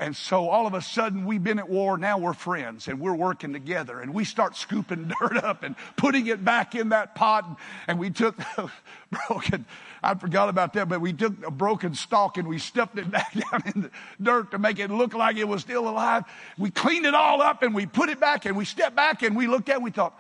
And 0.01 0.17
so 0.17 0.49
all 0.49 0.67
of 0.67 0.75
a 0.75 0.83
sudden, 0.83 1.25
we've 1.25 1.43
been 1.43 1.61
at 1.61 1.69
war. 1.69 1.97
Now 1.97 2.19
we're 2.19 2.33
friends 2.33 2.89
and 2.89 2.99
we're 2.99 3.15
working 3.15 3.53
together. 3.53 4.01
And 4.01 4.13
we 4.13 4.25
start 4.25 4.57
scooping 4.57 5.13
dirt 5.21 5.37
up 5.37 5.63
and 5.63 5.77
putting 5.97 6.27
it 6.27 6.45
back 6.45 6.75
in 6.75 6.89
that 6.89 7.15
pot. 7.15 7.59
And 7.87 7.99
we 8.01 8.11
took 8.11 8.37
broken, 9.29 9.67
I 10.03 10.15
forgot 10.17 10.49
about 10.49 10.73
that, 10.73 10.89
but 10.89 11.01
we 11.01 11.13
took 11.13 11.47
a 11.47 11.51
broken 11.51 11.95
stalk 11.95 12.39
and 12.39 12.49
we 12.49 12.59
stuffed 12.59 12.99
it 12.99 13.09
back 13.11 13.35
down 13.35 13.63
in 13.73 13.83
the 13.83 13.91
dirt 14.21 14.51
to 14.51 14.59
make 14.59 14.81
it 14.81 14.91
look 14.91 15.15
like 15.15 15.37
it 15.37 15.47
was 15.47 15.63
still 15.63 15.89
alive. 15.89 16.25
We 16.59 16.71
cleaned 16.71 17.07
it 17.07 17.15
all 17.15 17.41
up 17.41 17.63
and 17.63 17.73
we 17.73 17.87
put 17.87 18.09
it 18.09 18.19
back 18.19 18.47
and 18.47 18.57
we 18.57 18.65
stepped 18.65 18.97
back 18.97 19.23
and 19.23 19.37
we 19.37 19.47
looked 19.47 19.69
at 19.69 19.75
it 19.75 19.77
and 19.77 19.85
we 19.85 19.93
thought, 19.93 20.19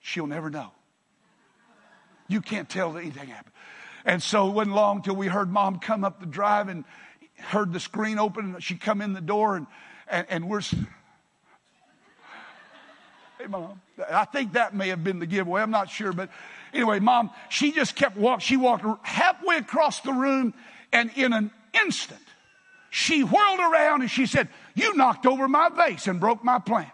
she'll 0.00 0.26
never 0.26 0.48
know. 0.48 0.70
You 2.26 2.40
can't 2.40 2.70
tell 2.70 2.92
that 2.92 3.00
anything 3.00 3.28
happened. 3.28 3.52
And 4.06 4.22
so 4.22 4.48
it 4.48 4.52
wasn't 4.52 4.76
long 4.76 5.02
till 5.02 5.16
we 5.16 5.26
heard 5.26 5.50
mom 5.50 5.78
come 5.78 6.04
up 6.04 6.20
the 6.20 6.26
drive 6.26 6.68
and 6.68 6.84
heard 7.44 7.72
the 7.72 7.80
screen 7.80 8.18
open 8.18 8.54
and 8.54 8.62
she 8.62 8.76
come 8.76 9.00
in 9.00 9.12
the 9.12 9.20
door 9.20 9.56
and, 9.56 9.66
and, 10.08 10.26
and 10.28 10.48
we're, 10.48 10.60
hey 10.60 10.76
mom, 13.48 13.80
I 14.10 14.24
think 14.24 14.54
that 14.54 14.74
may 14.74 14.88
have 14.88 15.04
been 15.04 15.18
the 15.18 15.26
giveaway. 15.26 15.62
I'm 15.62 15.70
not 15.70 15.90
sure, 15.90 16.12
but 16.12 16.30
anyway, 16.72 17.00
mom, 17.00 17.30
she 17.48 17.72
just 17.72 17.96
kept 17.96 18.16
walking. 18.16 18.40
She 18.40 18.56
walked 18.56 18.84
halfway 19.06 19.56
across 19.56 20.00
the 20.00 20.12
room 20.12 20.54
and 20.92 21.10
in 21.16 21.32
an 21.32 21.50
instant, 21.84 22.20
she 22.90 23.24
whirled 23.24 23.60
around 23.60 24.02
and 24.02 24.10
she 24.10 24.26
said, 24.26 24.48
you 24.74 24.94
knocked 24.94 25.26
over 25.26 25.48
my 25.48 25.68
vase 25.68 26.06
and 26.06 26.20
broke 26.20 26.44
my 26.44 26.58
plant. 26.58 26.88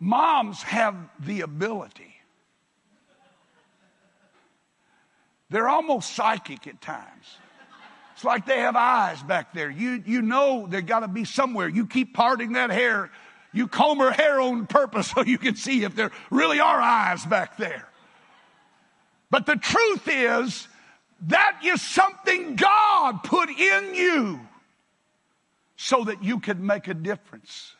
Moms 0.00 0.62
have 0.62 0.96
the 1.20 1.42
ability 1.42 2.11
they're 5.52 5.68
almost 5.68 6.14
psychic 6.14 6.66
at 6.66 6.80
times. 6.80 7.36
It's 8.14 8.24
like 8.24 8.46
they 8.46 8.60
have 8.60 8.74
eyes 8.74 9.22
back 9.22 9.52
there. 9.52 9.70
You, 9.70 10.02
you 10.06 10.22
know 10.22 10.66
they 10.66 10.80
got 10.80 11.00
to 11.00 11.08
be 11.08 11.26
somewhere. 11.26 11.68
You 11.68 11.86
keep 11.86 12.14
parting 12.14 12.54
that 12.54 12.70
hair. 12.70 13.10
You 13.52 13.68
comb 13.68 13.98
her 13.98 14.10
hair 14.10 14.40
on 14.40 14.66
purpose 14.66 15.10
so 15.14 15.22
you 15.22 15.36
can 15.36 15.54
see 15.54 15.84
if 15.84 15.94
there 15.94 16.10
really 16.30 16.58
are 16.58 16.80
eyes 16.80 17.24
back 17.26 17.58
there. 17.58 17.86
But 19.30 19.44
the 19.44 19.56
truth 19.56 20.08
is, 20.08 20.68
that 21.28 21.60
is 21.64 21.82
something 21.82 22.56
God 22.56 23.22
put 23.22 23.50
in 23.50 23.94
you 23.94 24.40
so 25.76 26.04
that 26.04 26.24
you 26.24 26.40
could 26.40 26.60
make 26.60 26.88
a 26.88 26.94
difference 26.94 27.74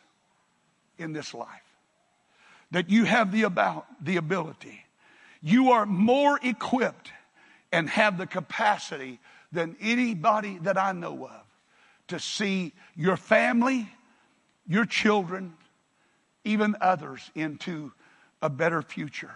in 0.99 1.11
this 1.11 1.33
life. 1.33 1.47
That 2.69 2.91
you 2.91 3.05
have 3.05 3.31
the 3.31 3.43
about 3.43 3.87
the 4.03 4.17
ability. 4.17 4.83
You 5.41 5.71
are 5.71 5.87
more 5.87 6.39
equipped 6.43 7.11
and 7.73 7.89
have 7.89 8.19
the 8.19 8.27
capacity 8.27 9.19
than 9.51 9.75
anybody 9.81 10.59
that 10.59 10.77
I 10.77 10.91
know 10.93 11.25
of 11.25 11.43
to 12.07 12.19
see 12.19 12.71
your 12.95 13.17
family, 13.17 13.89
your 14.67 14.85
children, 14.85 15.55
even 16.43 16.75
others 16.79 17.31
into 17.33 17.91
a 18.43 18.49
better 18.49 18.83
future. 18.83 19.33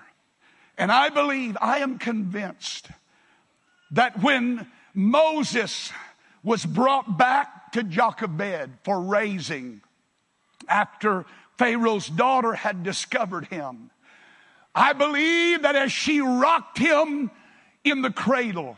And 0.77 0.91
I 0.91 1.09
believe, 1.09 1.57
I 1.59 1.79
am 1.79 1.97
convinced 1.97 2.89
that 3.91 4.21
when 4.21 4.67
Moses 4.93 5.91
was 6.43 6.63
brought 6.63 7.17
back 7.17 7.71
to 7.71 7.81
Jochebed 7.81 8.69
for 8.83 9.01
raising 9.01 9.81
after 10.67 11.25
Pharaoh's 11.57 12.07
daughter 12.07 12.53
had 12.53 12.83
discovered 12.83 13.47
him, 13.47 13.89
I 14.75 14.93
believe 14.93 15.63
that 15.63 15.75
as 15.75 15.91
she 15.91 16.21
rocked 16.21 16.77
him 16.77 17.31
in 17.89 18.01
the 18.01 18.11
cradle. 18.11 18.77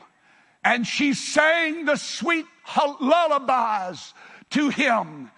And 0.63 0.85
she 0.85 1.13
sang 1.13 1.85
the 1.85 1.95
sweet 1.95 2.45
lullabies 2.99 4.13
to 4.51 4.69
him, 4.69 5.31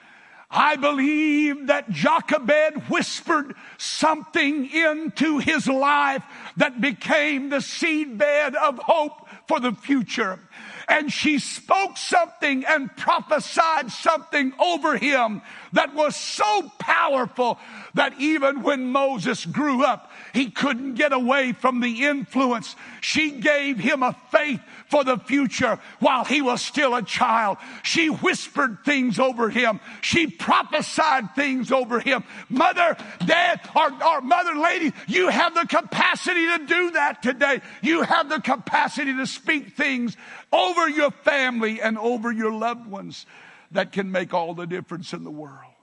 I 0.49 0.75
believe 0.75 1.67
that 1.67 1.89
Jochebed 1.89 2.89
whispered 2.89 3.55
something 3.77 4.69
into 4.69 5.37
his 5.37 5.67
life 5.67 6.23
that 6.57 6.81
became 6.81 7.49
the 7.49 7.57
seedbed 7.57 8.55
of 8.55 8.77
hope 8.79 9.27
for 9.51 9.59
the 9.59 9.73
future 9.73 10.39
and 10.87 11.11
she 11.11 11.39
spoke 11.39 11.97
something 11.97 12.65
and 12.65 12.95
prophesied 12.97 13.91
something 13.91 14.53
over 14.59 14.97
him 14.97 15.41
that 15.73 15.93
was 15.93 16.15
so 16.15 16.69
powerful 16.79 17.57
that 17.93 18.13
even 18.19 18.61
when 18.61 18.91
Moses 18.91 19.45
grew 19.45 19.83
up, 19.85 20.11
he 20.33 20.51
couldn't 20.51 20.95
get 20.95 21.13
away 21.13 21.53
from 21.53 21.79
the 21.79 22.05
influence. 22.05 22.75
She 23.01 23.31
gave 23.31 23.77
him 23.77 24.03
a 24.03 24.15
faith 24.31 24.61
for 24.87 25.03
the 25.03 25.17
future 25.17 25.79
while 25.99 26.25
he 26.25 26.41
was 26.41 26.61
still 26.61 26.93
a 26.93 27.01
child. 27.01 27.57
She 27.83 28.07
whispered 28.07 28.79
things 28.83 29.17
over 29.17 29.49
him. 29.49 29.79
She 30.01 30.27
prophesied 30.27 31.35
things 31.35 31.71
over 31.71 31.99
him. 31.99 32.23
Mother, 32.49 32.97
dad, 33.25 33.61
or, 33.75 33.91
or 34.03 34.21
mother 34.21 34.55
lady, 34.55 34.93
you 35.07 35.29
have 35.29 35.53
the 35.53 35.65
capacity 35.67 36.45
to 36.47 36.65
do 36.65 36.91
that 36.91 37.23
today. 37.23 37.61
You 37.81 38.01
have 38.01 38.29
the 38.29 38.41
capacity 38.41 39.15
to 39.15 39.25
speak 39.25 39.40
things 39.41 40.15
over 40.51 40.89
your 40.89 41.11
family 41.11 41.81
and 41.81 41.97
over 41.97 42.31
your 42.31 42.51
loved 42.51 42.87
ones 42.87 43.25
that 43.71 43.91
can 43.91 44.11
make 44.11 44.33
all 44.33 44.53
the 44.53 44.67
difference 44.67 45.13
in 45.13 45.23
the 45.23 45.31
world. 45.31 45.73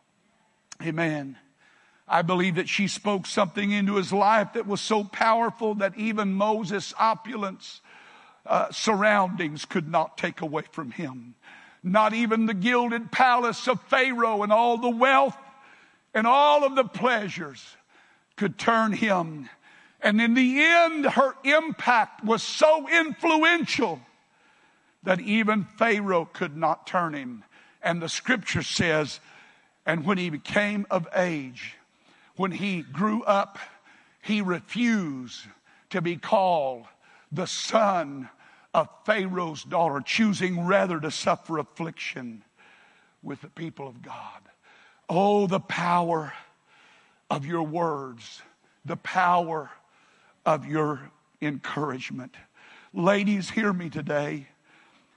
Amen. 0.82 1.36
I 2.06 2.22
believe 2.22 2.54
that 2.54 2.68
she 2.68 2.88
spoke 2.88 3.26
something 3.26 3.70
into 3.70 3.96
his 3.96 4.12
life 4.12 4.54
that 4.54 4.66
was 4.66 4.80
so 4.80 5.04
powerful 5.04 5.74
that 5.76 5.96
even 5.98 6.32
Moses' 6.32 6.94
opulence 6.98 7.82
uh, 8.46 8.70
surroundings 8.70 9.64
could 9.66 9.88
not 9.88 10.16
take 10.16 10.40
away 10.40 10.62
from 10.72 10.90
him. 10.90 11.34
Not 11.82 12.14
even 12.14 12.46
the 12.46 12.54
gilded 12.54 13.12
palace 13.12 13.68
of 13.68 13.80
Pharaoh 13.82 14.42
and 14.42 14.52
all 14.52 14.78
the 14.78 14.88
wealth 14.90 15.36
and 16.14 16.26
all 16.26 16.64
of 16.64 16.74
the 16.74 16.84
pleasures 16.84 17.76
could 18.36 18.58
turn 18.58 18.92
him. 18.92 19.48
And 20.00 20.20
in 20.20 20.34
the 20.34 20.60
end, 20.60 21.06
her 21.06 21.34
impact 21.44 22.24
was 22.24 22.42
so 22.42 22.88
influential 22.88 24.00
that 25.02 25.20
even 25.20 25.64
Pharaoh 25.64 26.28
could 26.32 26.56
not 26.56 26.86
turn 26.86 27.14
him. 27.14 27.44
And 27.82 28.00
the 28.00 28.08
scripture 28.08 28.62
says, 28.62 29.20
and 29.84 30.04
when 30.04 30.18
he 30.18 30.30
became 30.30 30.86
of 30.90 31.08
age, 31.14 31.74
when 32.36 32.52
he 32.52 32.82
grew 32.82 33.22
up, 33.24 33.58
he 34.22 34.40
refused 34.40 35.46
to 35.90 36.00
be 36.00 36.16
called 36.16 36.84
the 37.32 37.46
son 37.46 38.28
of 38.74 38.88
Pharaoh's 39.04 39.64
daughter, 39.64 40.00
choosing 40.00 40.66
rather 40.66 41.00
to 41.00 41.10
suffer 41.10 41.58
affliction 41.58 42.44
with 43.22 43.40
the 43.40 43.48
people 43.48 43.88
of 43.88 44.02
God. 44.02 44.42
Oh, 45.08 45.46
the 45.46 45.60
power 45.60 46.32
of 47.30 47.46
your 47.46 47.62
words, 47.62 48.42
the 48.84 48.96
power 48.96 49.70
of 50.48 50.64
your 50.64 50.98
encouragement. 51.42 52.34
Ladies, 52.94 53.50
hear 53.50 53.70
me 53.70 53.90
today. 53.90 54.48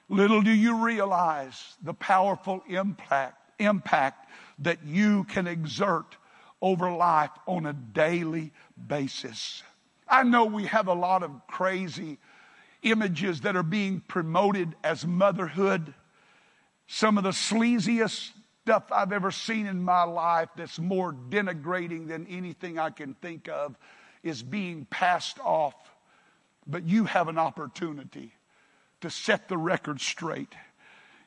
Little 0.10 0.42
do 0.42 0.52
you 0.52 0.84
realize 0.84 1.78
the 1.82 1.94
powerful 1.94 2.62
impact, 2.68 3.38
impact 3.58 4.28
that 4.60 4.80
you 4.86 5.24
can 5.24 5.48
exert 5.48 6.18
over 6.62 6.92
life 6.92 7.30
on 7.48 7.66
a 7.66 7.72
daily 7.72 8.52
basis. 8.90 9.64
I 10.06 10.24
know 10.24 10.44
we 10.44 10.66
have 10.66 10.90
a 10.90 10.94
lot 10.94 11.24
of 11.24 11.32
crazy 11.48 12.18
images 12.84 13.40
that 13.42 13.56
are 13.56 13.64
being 13.64 14.02
promoted 14.02 14.76
as 14.84 15.08
motherhood. 15.08 15.94
Some 16.88 17.18
of 17.18 17.24
the 17.24 17.30
sleaziest 17.30 18.32
stuff 18.64 18.84
I've 18.92 19.14
ever 19.14 19.32
seen 19.32 19.66
in 19.66 19.82
my 19.82 20.04
life 20.04 20.50
that's 20.58 20.78
more 20.78 21.14
denigrating 21.14 22.10
than 22.10 22.28
anything 22.28 22.78
I 22.78 22.90
can 22.90 23.14
think 23.14 23.48
of 23.48 23.78
is 24.24 24.44
being 24.44 24.86
passed 24.86 25.40
off. 25.40 25.76
But 26.68 26.84
you 26.84 27.06
have 27.06 27.28
an 27.28 27.38
opportunity 27.38 28.34
to 29.02 29.10
set 29.10 29.50
the 29.50 29.58
record 29.58 30.00
straight. 30.00 30.54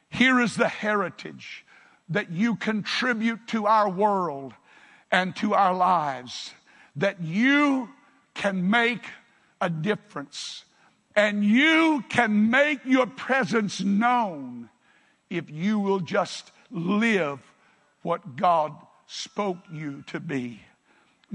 Here 0.09 0.41
is 0.41 0.57
the 0.57 0.69
heritage 0.69 1.65
that 2.09 2.31
you 2.31 2.57
contribute 2.57 3.49
to 3.49 3.67
our 3.67 3.89
world 3.89 4.53
and 5.11 5.35
to 5.37 5.55
our 5.55 5.75
lives, 5.75 6.53
that 6.97 7.21
you 7.23 7.89
can 8.35 8.71
make 8.71 9.05
a 9.61 9.71
difference 9.71 10.65
and 11.17 11.45
you 11.45 12.05
can 12.09 12.51
make 12.51 12.81
your 12.85 13.07
presence 13.07 13.81
known 13.81 14.69
if 15.31 15.51
you 15.51 15.79
will 15.79 16.01
just 16.01 16.51
live 16.71 17.41
what 18.03 18.37
God 18.37 18.73
spoke 19.07 19.59
you 19.73 20.03
to 20.09 20.21
be. 20.21 20.61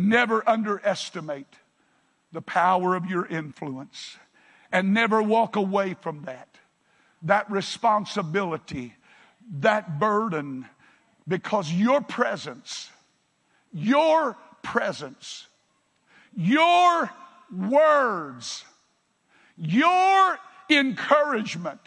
Never 0.02 0.48
underestimate 0.48 1.56
the 2.32 2.42
power 2.42 2.96
of 2.96 3.08
your 3.08 3.26
influence 3.26 4.16
and 4.72 4.94
never 4.94 5.22
walk 5.22 5.58
away 5.58 5.94
from 5.94 6.24
that. 6.24 6.48
That 7.24 7.52
responsibility, 7.52 8.94
that 9.58 10.00
burden, 10.00 10.68
because 11.28 11.70
your 11.70 12.00
presence, 12.00 12.90
your 13.74 14.38
presence, 14.62 15.48
your 16.34 17.10
words, 17.54 18.64
your 19.58 20.40
encouragement, 20.70 21.82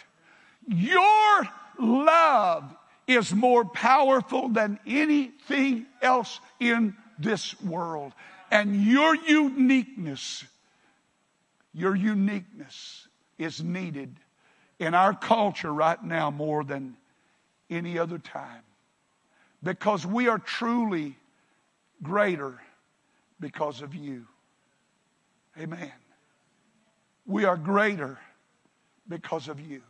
your 0.69 1.49
love 1.79 2.77
is 3.07 3.33
more 3.33 3.65
powerful 3.65 4.51
than 4.51 4.79
anything 4.87 5.87
else 6.03 6.41
in 6.61 6.95
this 7.19 7.61
world. 7.63 8.13
And 8.51 8.85
your 8.85 9.15
uniqueness 9.15 10.45
your 11.75 11.97
uniqueness 11.97 13.09
is 13.39 13.63
needed 13.63 14.15
in 14.79 14.95
our 14.95 15.15
culture 15.15 15.73
right 15.73 16.03
now 16.03 16.31
more 16.31 16.65
than 16.65 16.97
any 17.71 17.99
other 17.99 18.19
time. 18.19 18.63
Because 19.63 20.05
we 20.05 20.29
are 20.29 20.39
truly 20.39 21.17
greater 22.03 22.61
because 23.41 23.81
of 23.81 23.95
you. 23.95 24.27
Amen. 25.59 25.93
We 27.27 27.45
are 27.45 27.57
greater 27.57 28.19
because 29.09 29.49
of 29.49 29.61
you. 29.61 29.83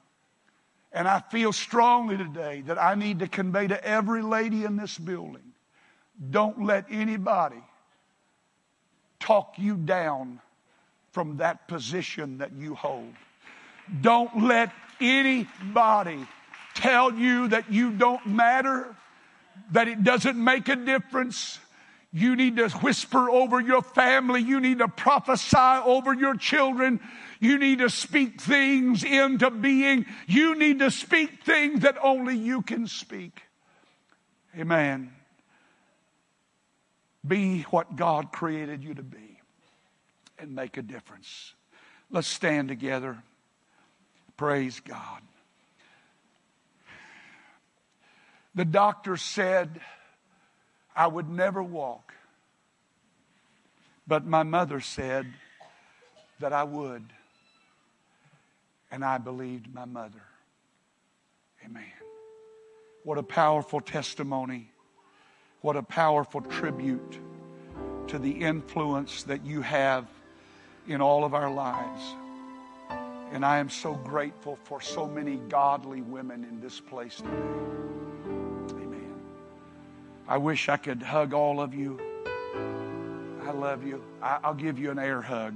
And 0.93 1.09
I 1.09 1.21
feel 1.21 1.53
strongly 1.53 2.19
today 2.19 2.63
that 2.67 2.81
I 2.81 2.95
need 2.95 3.21
to 3.21 3.29
convey 3.29 3.67
to 3.67 3.83
every 3.85 4.23
lady 4.23 4.65
in 4.65 4.77
this 4.77 4.99
building 4.99 5.52
don't 6.31 6.65
let 6.65 6.87
anybody 6.91 7.63
talk 9.19 9.55
you 9.57 9.77
down 9.77 10.41
from 11.13 11.37
that 11.39 11.69
position 11.69 12.39
that 12.39 12.53
you 12.53 12.75
hold. 12.75 13.13
Don't 14.01 14.43
let 14.43 14.73
anybody 15.01 16.27
tell 16.75 17.13
you 17.13 17.49
that 17.49 17.71
you 17.71 17.91
don't 17.93 18.25
matter, 18.27 18.95
that 19.73 19.89
it 19.89 20.03
doesn't 20.03 20.43
make 20.43 20.69
a 20.69 20.77
difference. 20.77 21.59
You 22.13 22.37
need 22.37 22.57
to 22.57 22.69
whisper 22.69 23.31
over 23.31 23.61
your 23.61 23.83
family. 23.83 24.43
You 24.43 24.61
need 24.61 24.79
to 24.79 24.89
prophesy 24.89 25.57
over 25.57 26.13
your 26.13 26.37
children. 26.37 27.01
You 27.41 27.59
need 27.59 27.79
to 27.79 27.89
speak 27.89 28.41
things 28.41 29.03
into 29.03 29.51
being. 29.51 30.07
You 30.27 30.55
need 30.55 30.79
to 30.81 30.91
speak 30.91 31.43
things 31.43 31.81
that 31.81 31.97
only 32.03 32.37
you 32.37 32.63
can 32.63 32.87
speak. 32.87 33.43
Amen. 34.59 35.13
Be 37.27 37.63
what 37.71 37.97
God 37.97 38.33
created 38.33 38.83
you 38.83 38.95
to 38.95 39.03
be 39.03 39.41
and 40.39 40.55
make 40.55 40.77
a 40.77 40.83
difference. 40.83 41.55
Let's 42.11 42.27
stand 42.27 42.69
together. 42.69 43.23
Praise 44.37 44.81
God. 44.81 45.23
The 48.55 48.65
doctor 48.65 49.17
said, 49.17 49.81
I 50.95 51.07
would 51.07 51.29
never 51.29 51.63
walk. 51.63 52.13
But 54.07 54.27
my 54.27 54.43
mother 54.43 54.81
said 54.81 55.27
that 56.41 56.53
I 56.53 56.65
would. 56.65 57.05
And 58.91 59.05
I 59.05 59.19
believed 59.19 59.73
my 59.73 59.85
mother. 59.85 60.23
Amen. 61.65 61.85
What 63.05 63.17
a 63.17 63.23
powerful 63.23 63.81
testimony. 63.81 64.72
What 65.63 65.77
a 65.77 65.83
powerful 65.83 66.41
tribute 66.41 67.21
to 68.09 68.19
the 68.19 68.31
influence 68.31 69.23
that 69.25 69.47
you 69.47 69.63
have 69.63 70.09
in 70.89 71.01
all 71.01 71.25
of 71.25 71.35
our 71.35 71.53
lives. 71.53 72.03
And 73.31 73.45
I 73.45 73.59
am 73.59 73.71
so 73.71 73.95
grateful 73.95 74.59
for 74.65 74.81
so 74.81 75.07
many 75.07 75.37
godly 75.37 76.01
women 76.01 76.43
in 76.43 76.61
this 76.61 76.81
place 76.81 77.19
today. 77.19 77.31
Amen. 78.73 79.15
I 80.27 80.37
wish 80.37 80.69
I 80.69 80.77
could 80.77 81.01
hug 81.01 81.33
all 81.33 81.61
of 81.61 81.75
you. 81.75 82.01
I 83.47 83.53
love 83.53 83.87
you. 83.87 84.03
I'll 84.21 84.55
give 84.55 84.81
you 84.81 84.91
an 84.91 84.99
air 84.99 85.23
hug. 85.23 85.55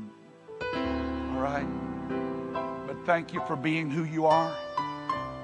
All 0.72 1.40
right? 1.40 1.66
But 2.86 3.04
thank 3.06 3.34
you 3.34 3.42
for 3.48 3.56
being 3.56 3.90
who 3.90 4.04
you 4.04 4.26
are. 4.26 4.56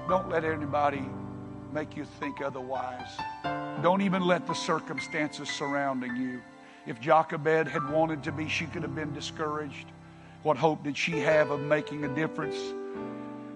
Don't 0.07 0.29
let 0.29 0.45
anybody 0.45 1.05
make 1.73 1.97
you 1.97 2.05
think 2.05 2.41
otherwise. 2.41 3.09
Don't 3.83 4.01
even 4.01 4.25
let 4.25 4.47
the 4.47 4.53
circumstances 4.53 5.49
surrounding 5.49 6.15
you. 6.15 6.41
If 6.87 7.01
Jochebed 7.01 7.67
had 7.67 7.89
wanted 7.89 8.23
to 8.23 8.31
be, 8.31 8.47
she 8.47 8.65
could 8.65 8.81
have 8.81 8.95
been 8.95 9.13
discouraged. 9.13 9.87
What 10.41 10.55
hope 10.55 10.85
did 10.85 10.97
she 10.97 11.19
have 11.19 11.51
of 11.51 11.59
making 11.59 12.05
a 12.05 12.15
difference? 12.15 12.55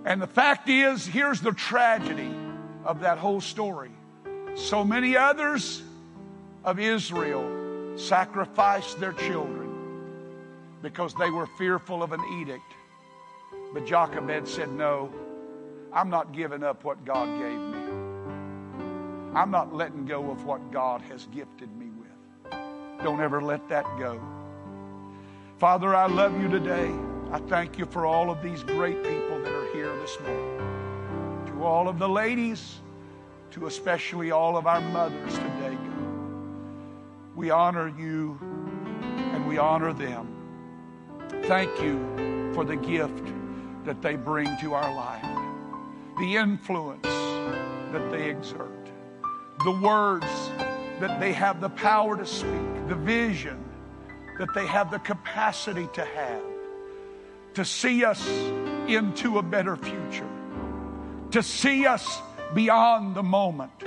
And 0.04 0.22
the 0.22 0.28
fact 0.28 0.68
is, 0.68 1.06
here's 1.06 1.40
the 1.40 1.54
tragedy 1.54 2.30
of 2.84 3.00
that 3.00 3.18
whole 3.18 3.40
story 3.40 3.92
so 4.56 4.84
many 4.84 5.16
others 5.16 5.82
of 6.66 6.78
Israel 6.78 7.98
sacrificed 7.98 9.00
their 9.00 9.14
children 9.14 9.70
because 10.82 11.14
they 11.14 11.30
were 11.30 11.48
fearful 11.58 12.04
of 12.04 12.12
an 12.12 12.22
edict. 12.42 12.74
But 13.74 13.86
Jochebed 13.86 14.46
said, 14.46 14.74
No, 14.74 15.10
I'm 15.94 16.10
not 16.10 16.34
giving 16.34 16.64
up 16.64 16.84
what 16.84 17.06
God 17.06 17.28
gave 17.40 17.60
me. 17.60 17.87
I'm 19.34 19.52
not 19.52 19.74
letting 19.74 20.06
go 20.06 20.32
of 20.32 20.46
what 20.46 20.72
God 20.72 21.02
has 21.04 21.28
gifted 21.28 21.76
me 21.78 21.90
with. 21.90 22.52
Don't 23.04 23.22
ever 23.22 23.42
let 23.42 23.68
that 23.70 23.86
go. 24.00 24.20
Father, 25.58 25.96
I 25.96 26.08
love 26.08 26.40
you 26.42 26.48
today. 26.48 26.92
I 27.32 27.40
thank 27.40 27.78
you 27.78 27.86
for 27.86 28.06
all 28.06 28.30
of 28.30 28.42
these 28.42 28.64
great 28.64 29.04
people 29.04 29.42
that 29.44 29.52
are 29.52 29.74
here 29.74 29.96
this 29.98 30.18
morning. 30.22 31.46
To 31.48 31.64
all 31.64 31.88
of 31.88 32.00
the 32.00 32.08
ladies, 32.08 32.80
to 33.52 33.68
especially 33.68 34.32
all 34.32 34.56
of 34.58 34.68
our 34.68 34.82
mothers 34.82 35.34
today, 35.34 35.76
God. 35.76 37.36
We 37.36 37.50
honor 37.50 37.94
you 37.98 38.40
and 39.02 39.48
we 39.48 39.58
honor 39.58 39.94
them. 39.94 40.28
Thank 41.44 41.82
you 41.82 42.52
for 42.54 42.64
the 42.64 42.76
gift 42.76 43.24
that 43.84 44.02
they 44.02 44.16
bring 44.16 44.48
to 44.62 44.74
our 44.74 44.94
life, 44.94 45.26
the 46.20 46.36
influence 46.36 47.06
that 47.06 48.12
they 48.12 48.30
exert, 48.30 48.77
the 49.64 49.72
words 49.72 50.26
that 51.00 51.20
they 51.20 51.34
have 51.34 51.62
the 51.62 51.70
power 51.70 52.18
to 52.18 52.26
speak, 52.26 52.88
the 52.88 52.96
vision 52.96 53.64
that 54.38 54.54
they 54.54 54.66
have 54.68 54.92
the 54.92 55.00
capacity 55.00 55.88
to 55.94 56.06
have, 56.06 56.44
to 57.54 57.66
see 57.66 58.04
us 58.04 58.28
into 58.88 59.40
a 59.40 59.42
better 59.42 59.76
future, 59.76 60.30
to 61.32 61.42
see 61.42 61.86
us 61.86 62.22
beyond 62.54 63.16
the 63.16 63.24
moment, 63.24 63.80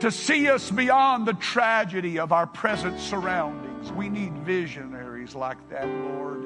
to 0.00 0.10
see 0.10 0.48
us 0.48 0.70
beyond 0.70 1.26
the 1.26 1.34
tragedy 1.34 2.18
of 2.18 2.32
our 2.32 2.46
present 2.46 2.98
surroundings. 2.98 3.92
We 3.92 4.08
need 4.08 4.32
visionaries 4.38 5.34
like 5.34 5.68
that, 5.68 5.86
Lord, 5.86 6.44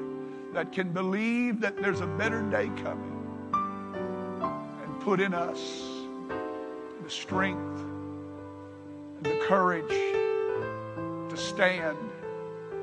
that 0.53 0.71
can 0.71 0.91
believe 0.91 1.61
that 1.61 1.81
there's 1.81 2.01
a 2.01 2.07
better 2.07 2.41
day 2.41 2.69
coming 2.83 3.13
and 4.83 4.99
put 5.01 5.19
in 5.21 5.33
us 5.33 5.83
the 7.03 7.09
strength 7.09 7.96
the 9.27 9.39
courage 9.45 9.89
to 11.29 11.37
stand 11.37 11.97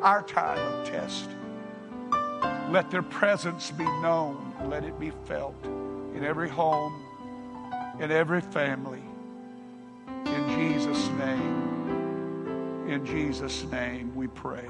our 0.03 0.23
time 0.23 0.59
of 0.59 0.87
test. 0.87 1.31
Let 2.71 2.91
their 2.91 3.03
presence 3.03 3.71
be 3.71 3.85
known. 3.85 4.55
Let 4.69 4.85
it 4.85 4.99
be 4.99 5.13
felt 5.27 5.55
in 5.65 6.25
every 6.25 6.49
home 6.49 7.05
in 8.01 8.11
every 8.11 8.41
family. 8.41 9.03
In 10.27 10.49
Jesus' 10.57 11.09
name. 11.19 12.89
In 12.89 13.05
Jesus' 13.05 13.65
name 13.65 14.15
we 14.15 14.27
pray. 14.27 14.67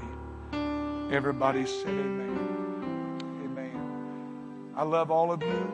Everybody 1.10 1.66
say 1.66 1.88
amen. 1.88 3.18
Amen. 3.44 4.72
I 4.76 4.82
love 4.82 5.10
all 5.10 5.32
of 5.32 5.42
you, 5.42 5.72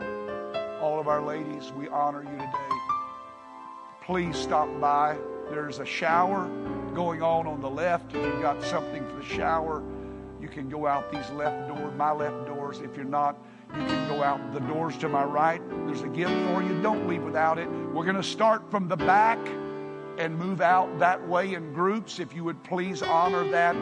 all 0.81 0.99
of 0.99 1.09
our 1.09 1.23
ladies. 1.23 1.73
We 1.73 1.89
honor 1.89 2.23
you 2.23 2.31
today. 2.31 2.79
Please 4.03 4.37
stop 4.37 4.69
by. 4.81 5.17
There's 5.51 5.81
a 5.81 5.85
shower 5.85 6.49
going 6.95 7.23
on 7.23 7.47
on 7.47 7.61
the 7.61 7.69
left. 7.69 8.15
If 8.15 8.25
you've 8.25 8.41
got 8.41 8.63
something 8.63 9.07
for 9.09 9.17
the 9.17 9.25
shower, 9.25 9.83
you 10.41 10.49
can 10.49 10.69
go 10.69 10.87
out 10.87 11.11
these 11.11 11.29
left 11.31 11.69
doors, 11.69 11.93
my 11.97 12.13
left 12.13 12.47
doors. 12.47 12.81
If 12.81 12.97
you're 12.97 13.05
not, 13.05 13.37
you 13.75 13.85
can 13.85 14.09
go 14.09 14.23
out 14.23 14.53
the 14.53 14.61
doors 14.61 14.97
to 14.99 15.09
my 15.09 15.25
right. 15.25 15.61
There's 15.87 16.03
a 16.03 16.09
gift 16.09 16.33
for 16.47 16.63
you. 16.63 16.81
Don't 16.83 17.09
leave 17.09 17.23
without 17.23 17.59
it. 17.59 17.69
We're 17.69 18.05
going 18.05 18.17
to 18.17 18.23
start 18.23 18.71
from 18.71 18.89
the 18.89 18.97
back 18.97 19.39
and 20.19 20.39
move 20.39 20.61
out 20.61 20.99
that 20.99 21.27
way 21.29 21.55
in 21.55 21.73
groups. 21.73 22.21
If 22.21 22.35
you 22.35 22.45
would 22.45 22.63
please 22.63 23.03
honor 23.03 23.49
that. 23.51 23.75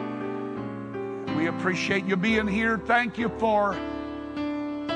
We 1.37 1.47
appreciate 1.47 2.05
you 2.05 2.17
being 2.17 2.47
here. 2.47 2.77
Thank 2.79 3.17
you 3.17 3.29
for 3.37 3.77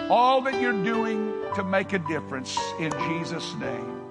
all 0.09 0.41
that 0.41 0.59
you're 0.59 0.83
doing 0.83 1.33
to 1.55 1.63
make 1.63 1.93
a 1.93 1.99
difference 1.99 2.59
in 2.79 2.91
Jesus' 3.07 3.53
name. 3.55 4.02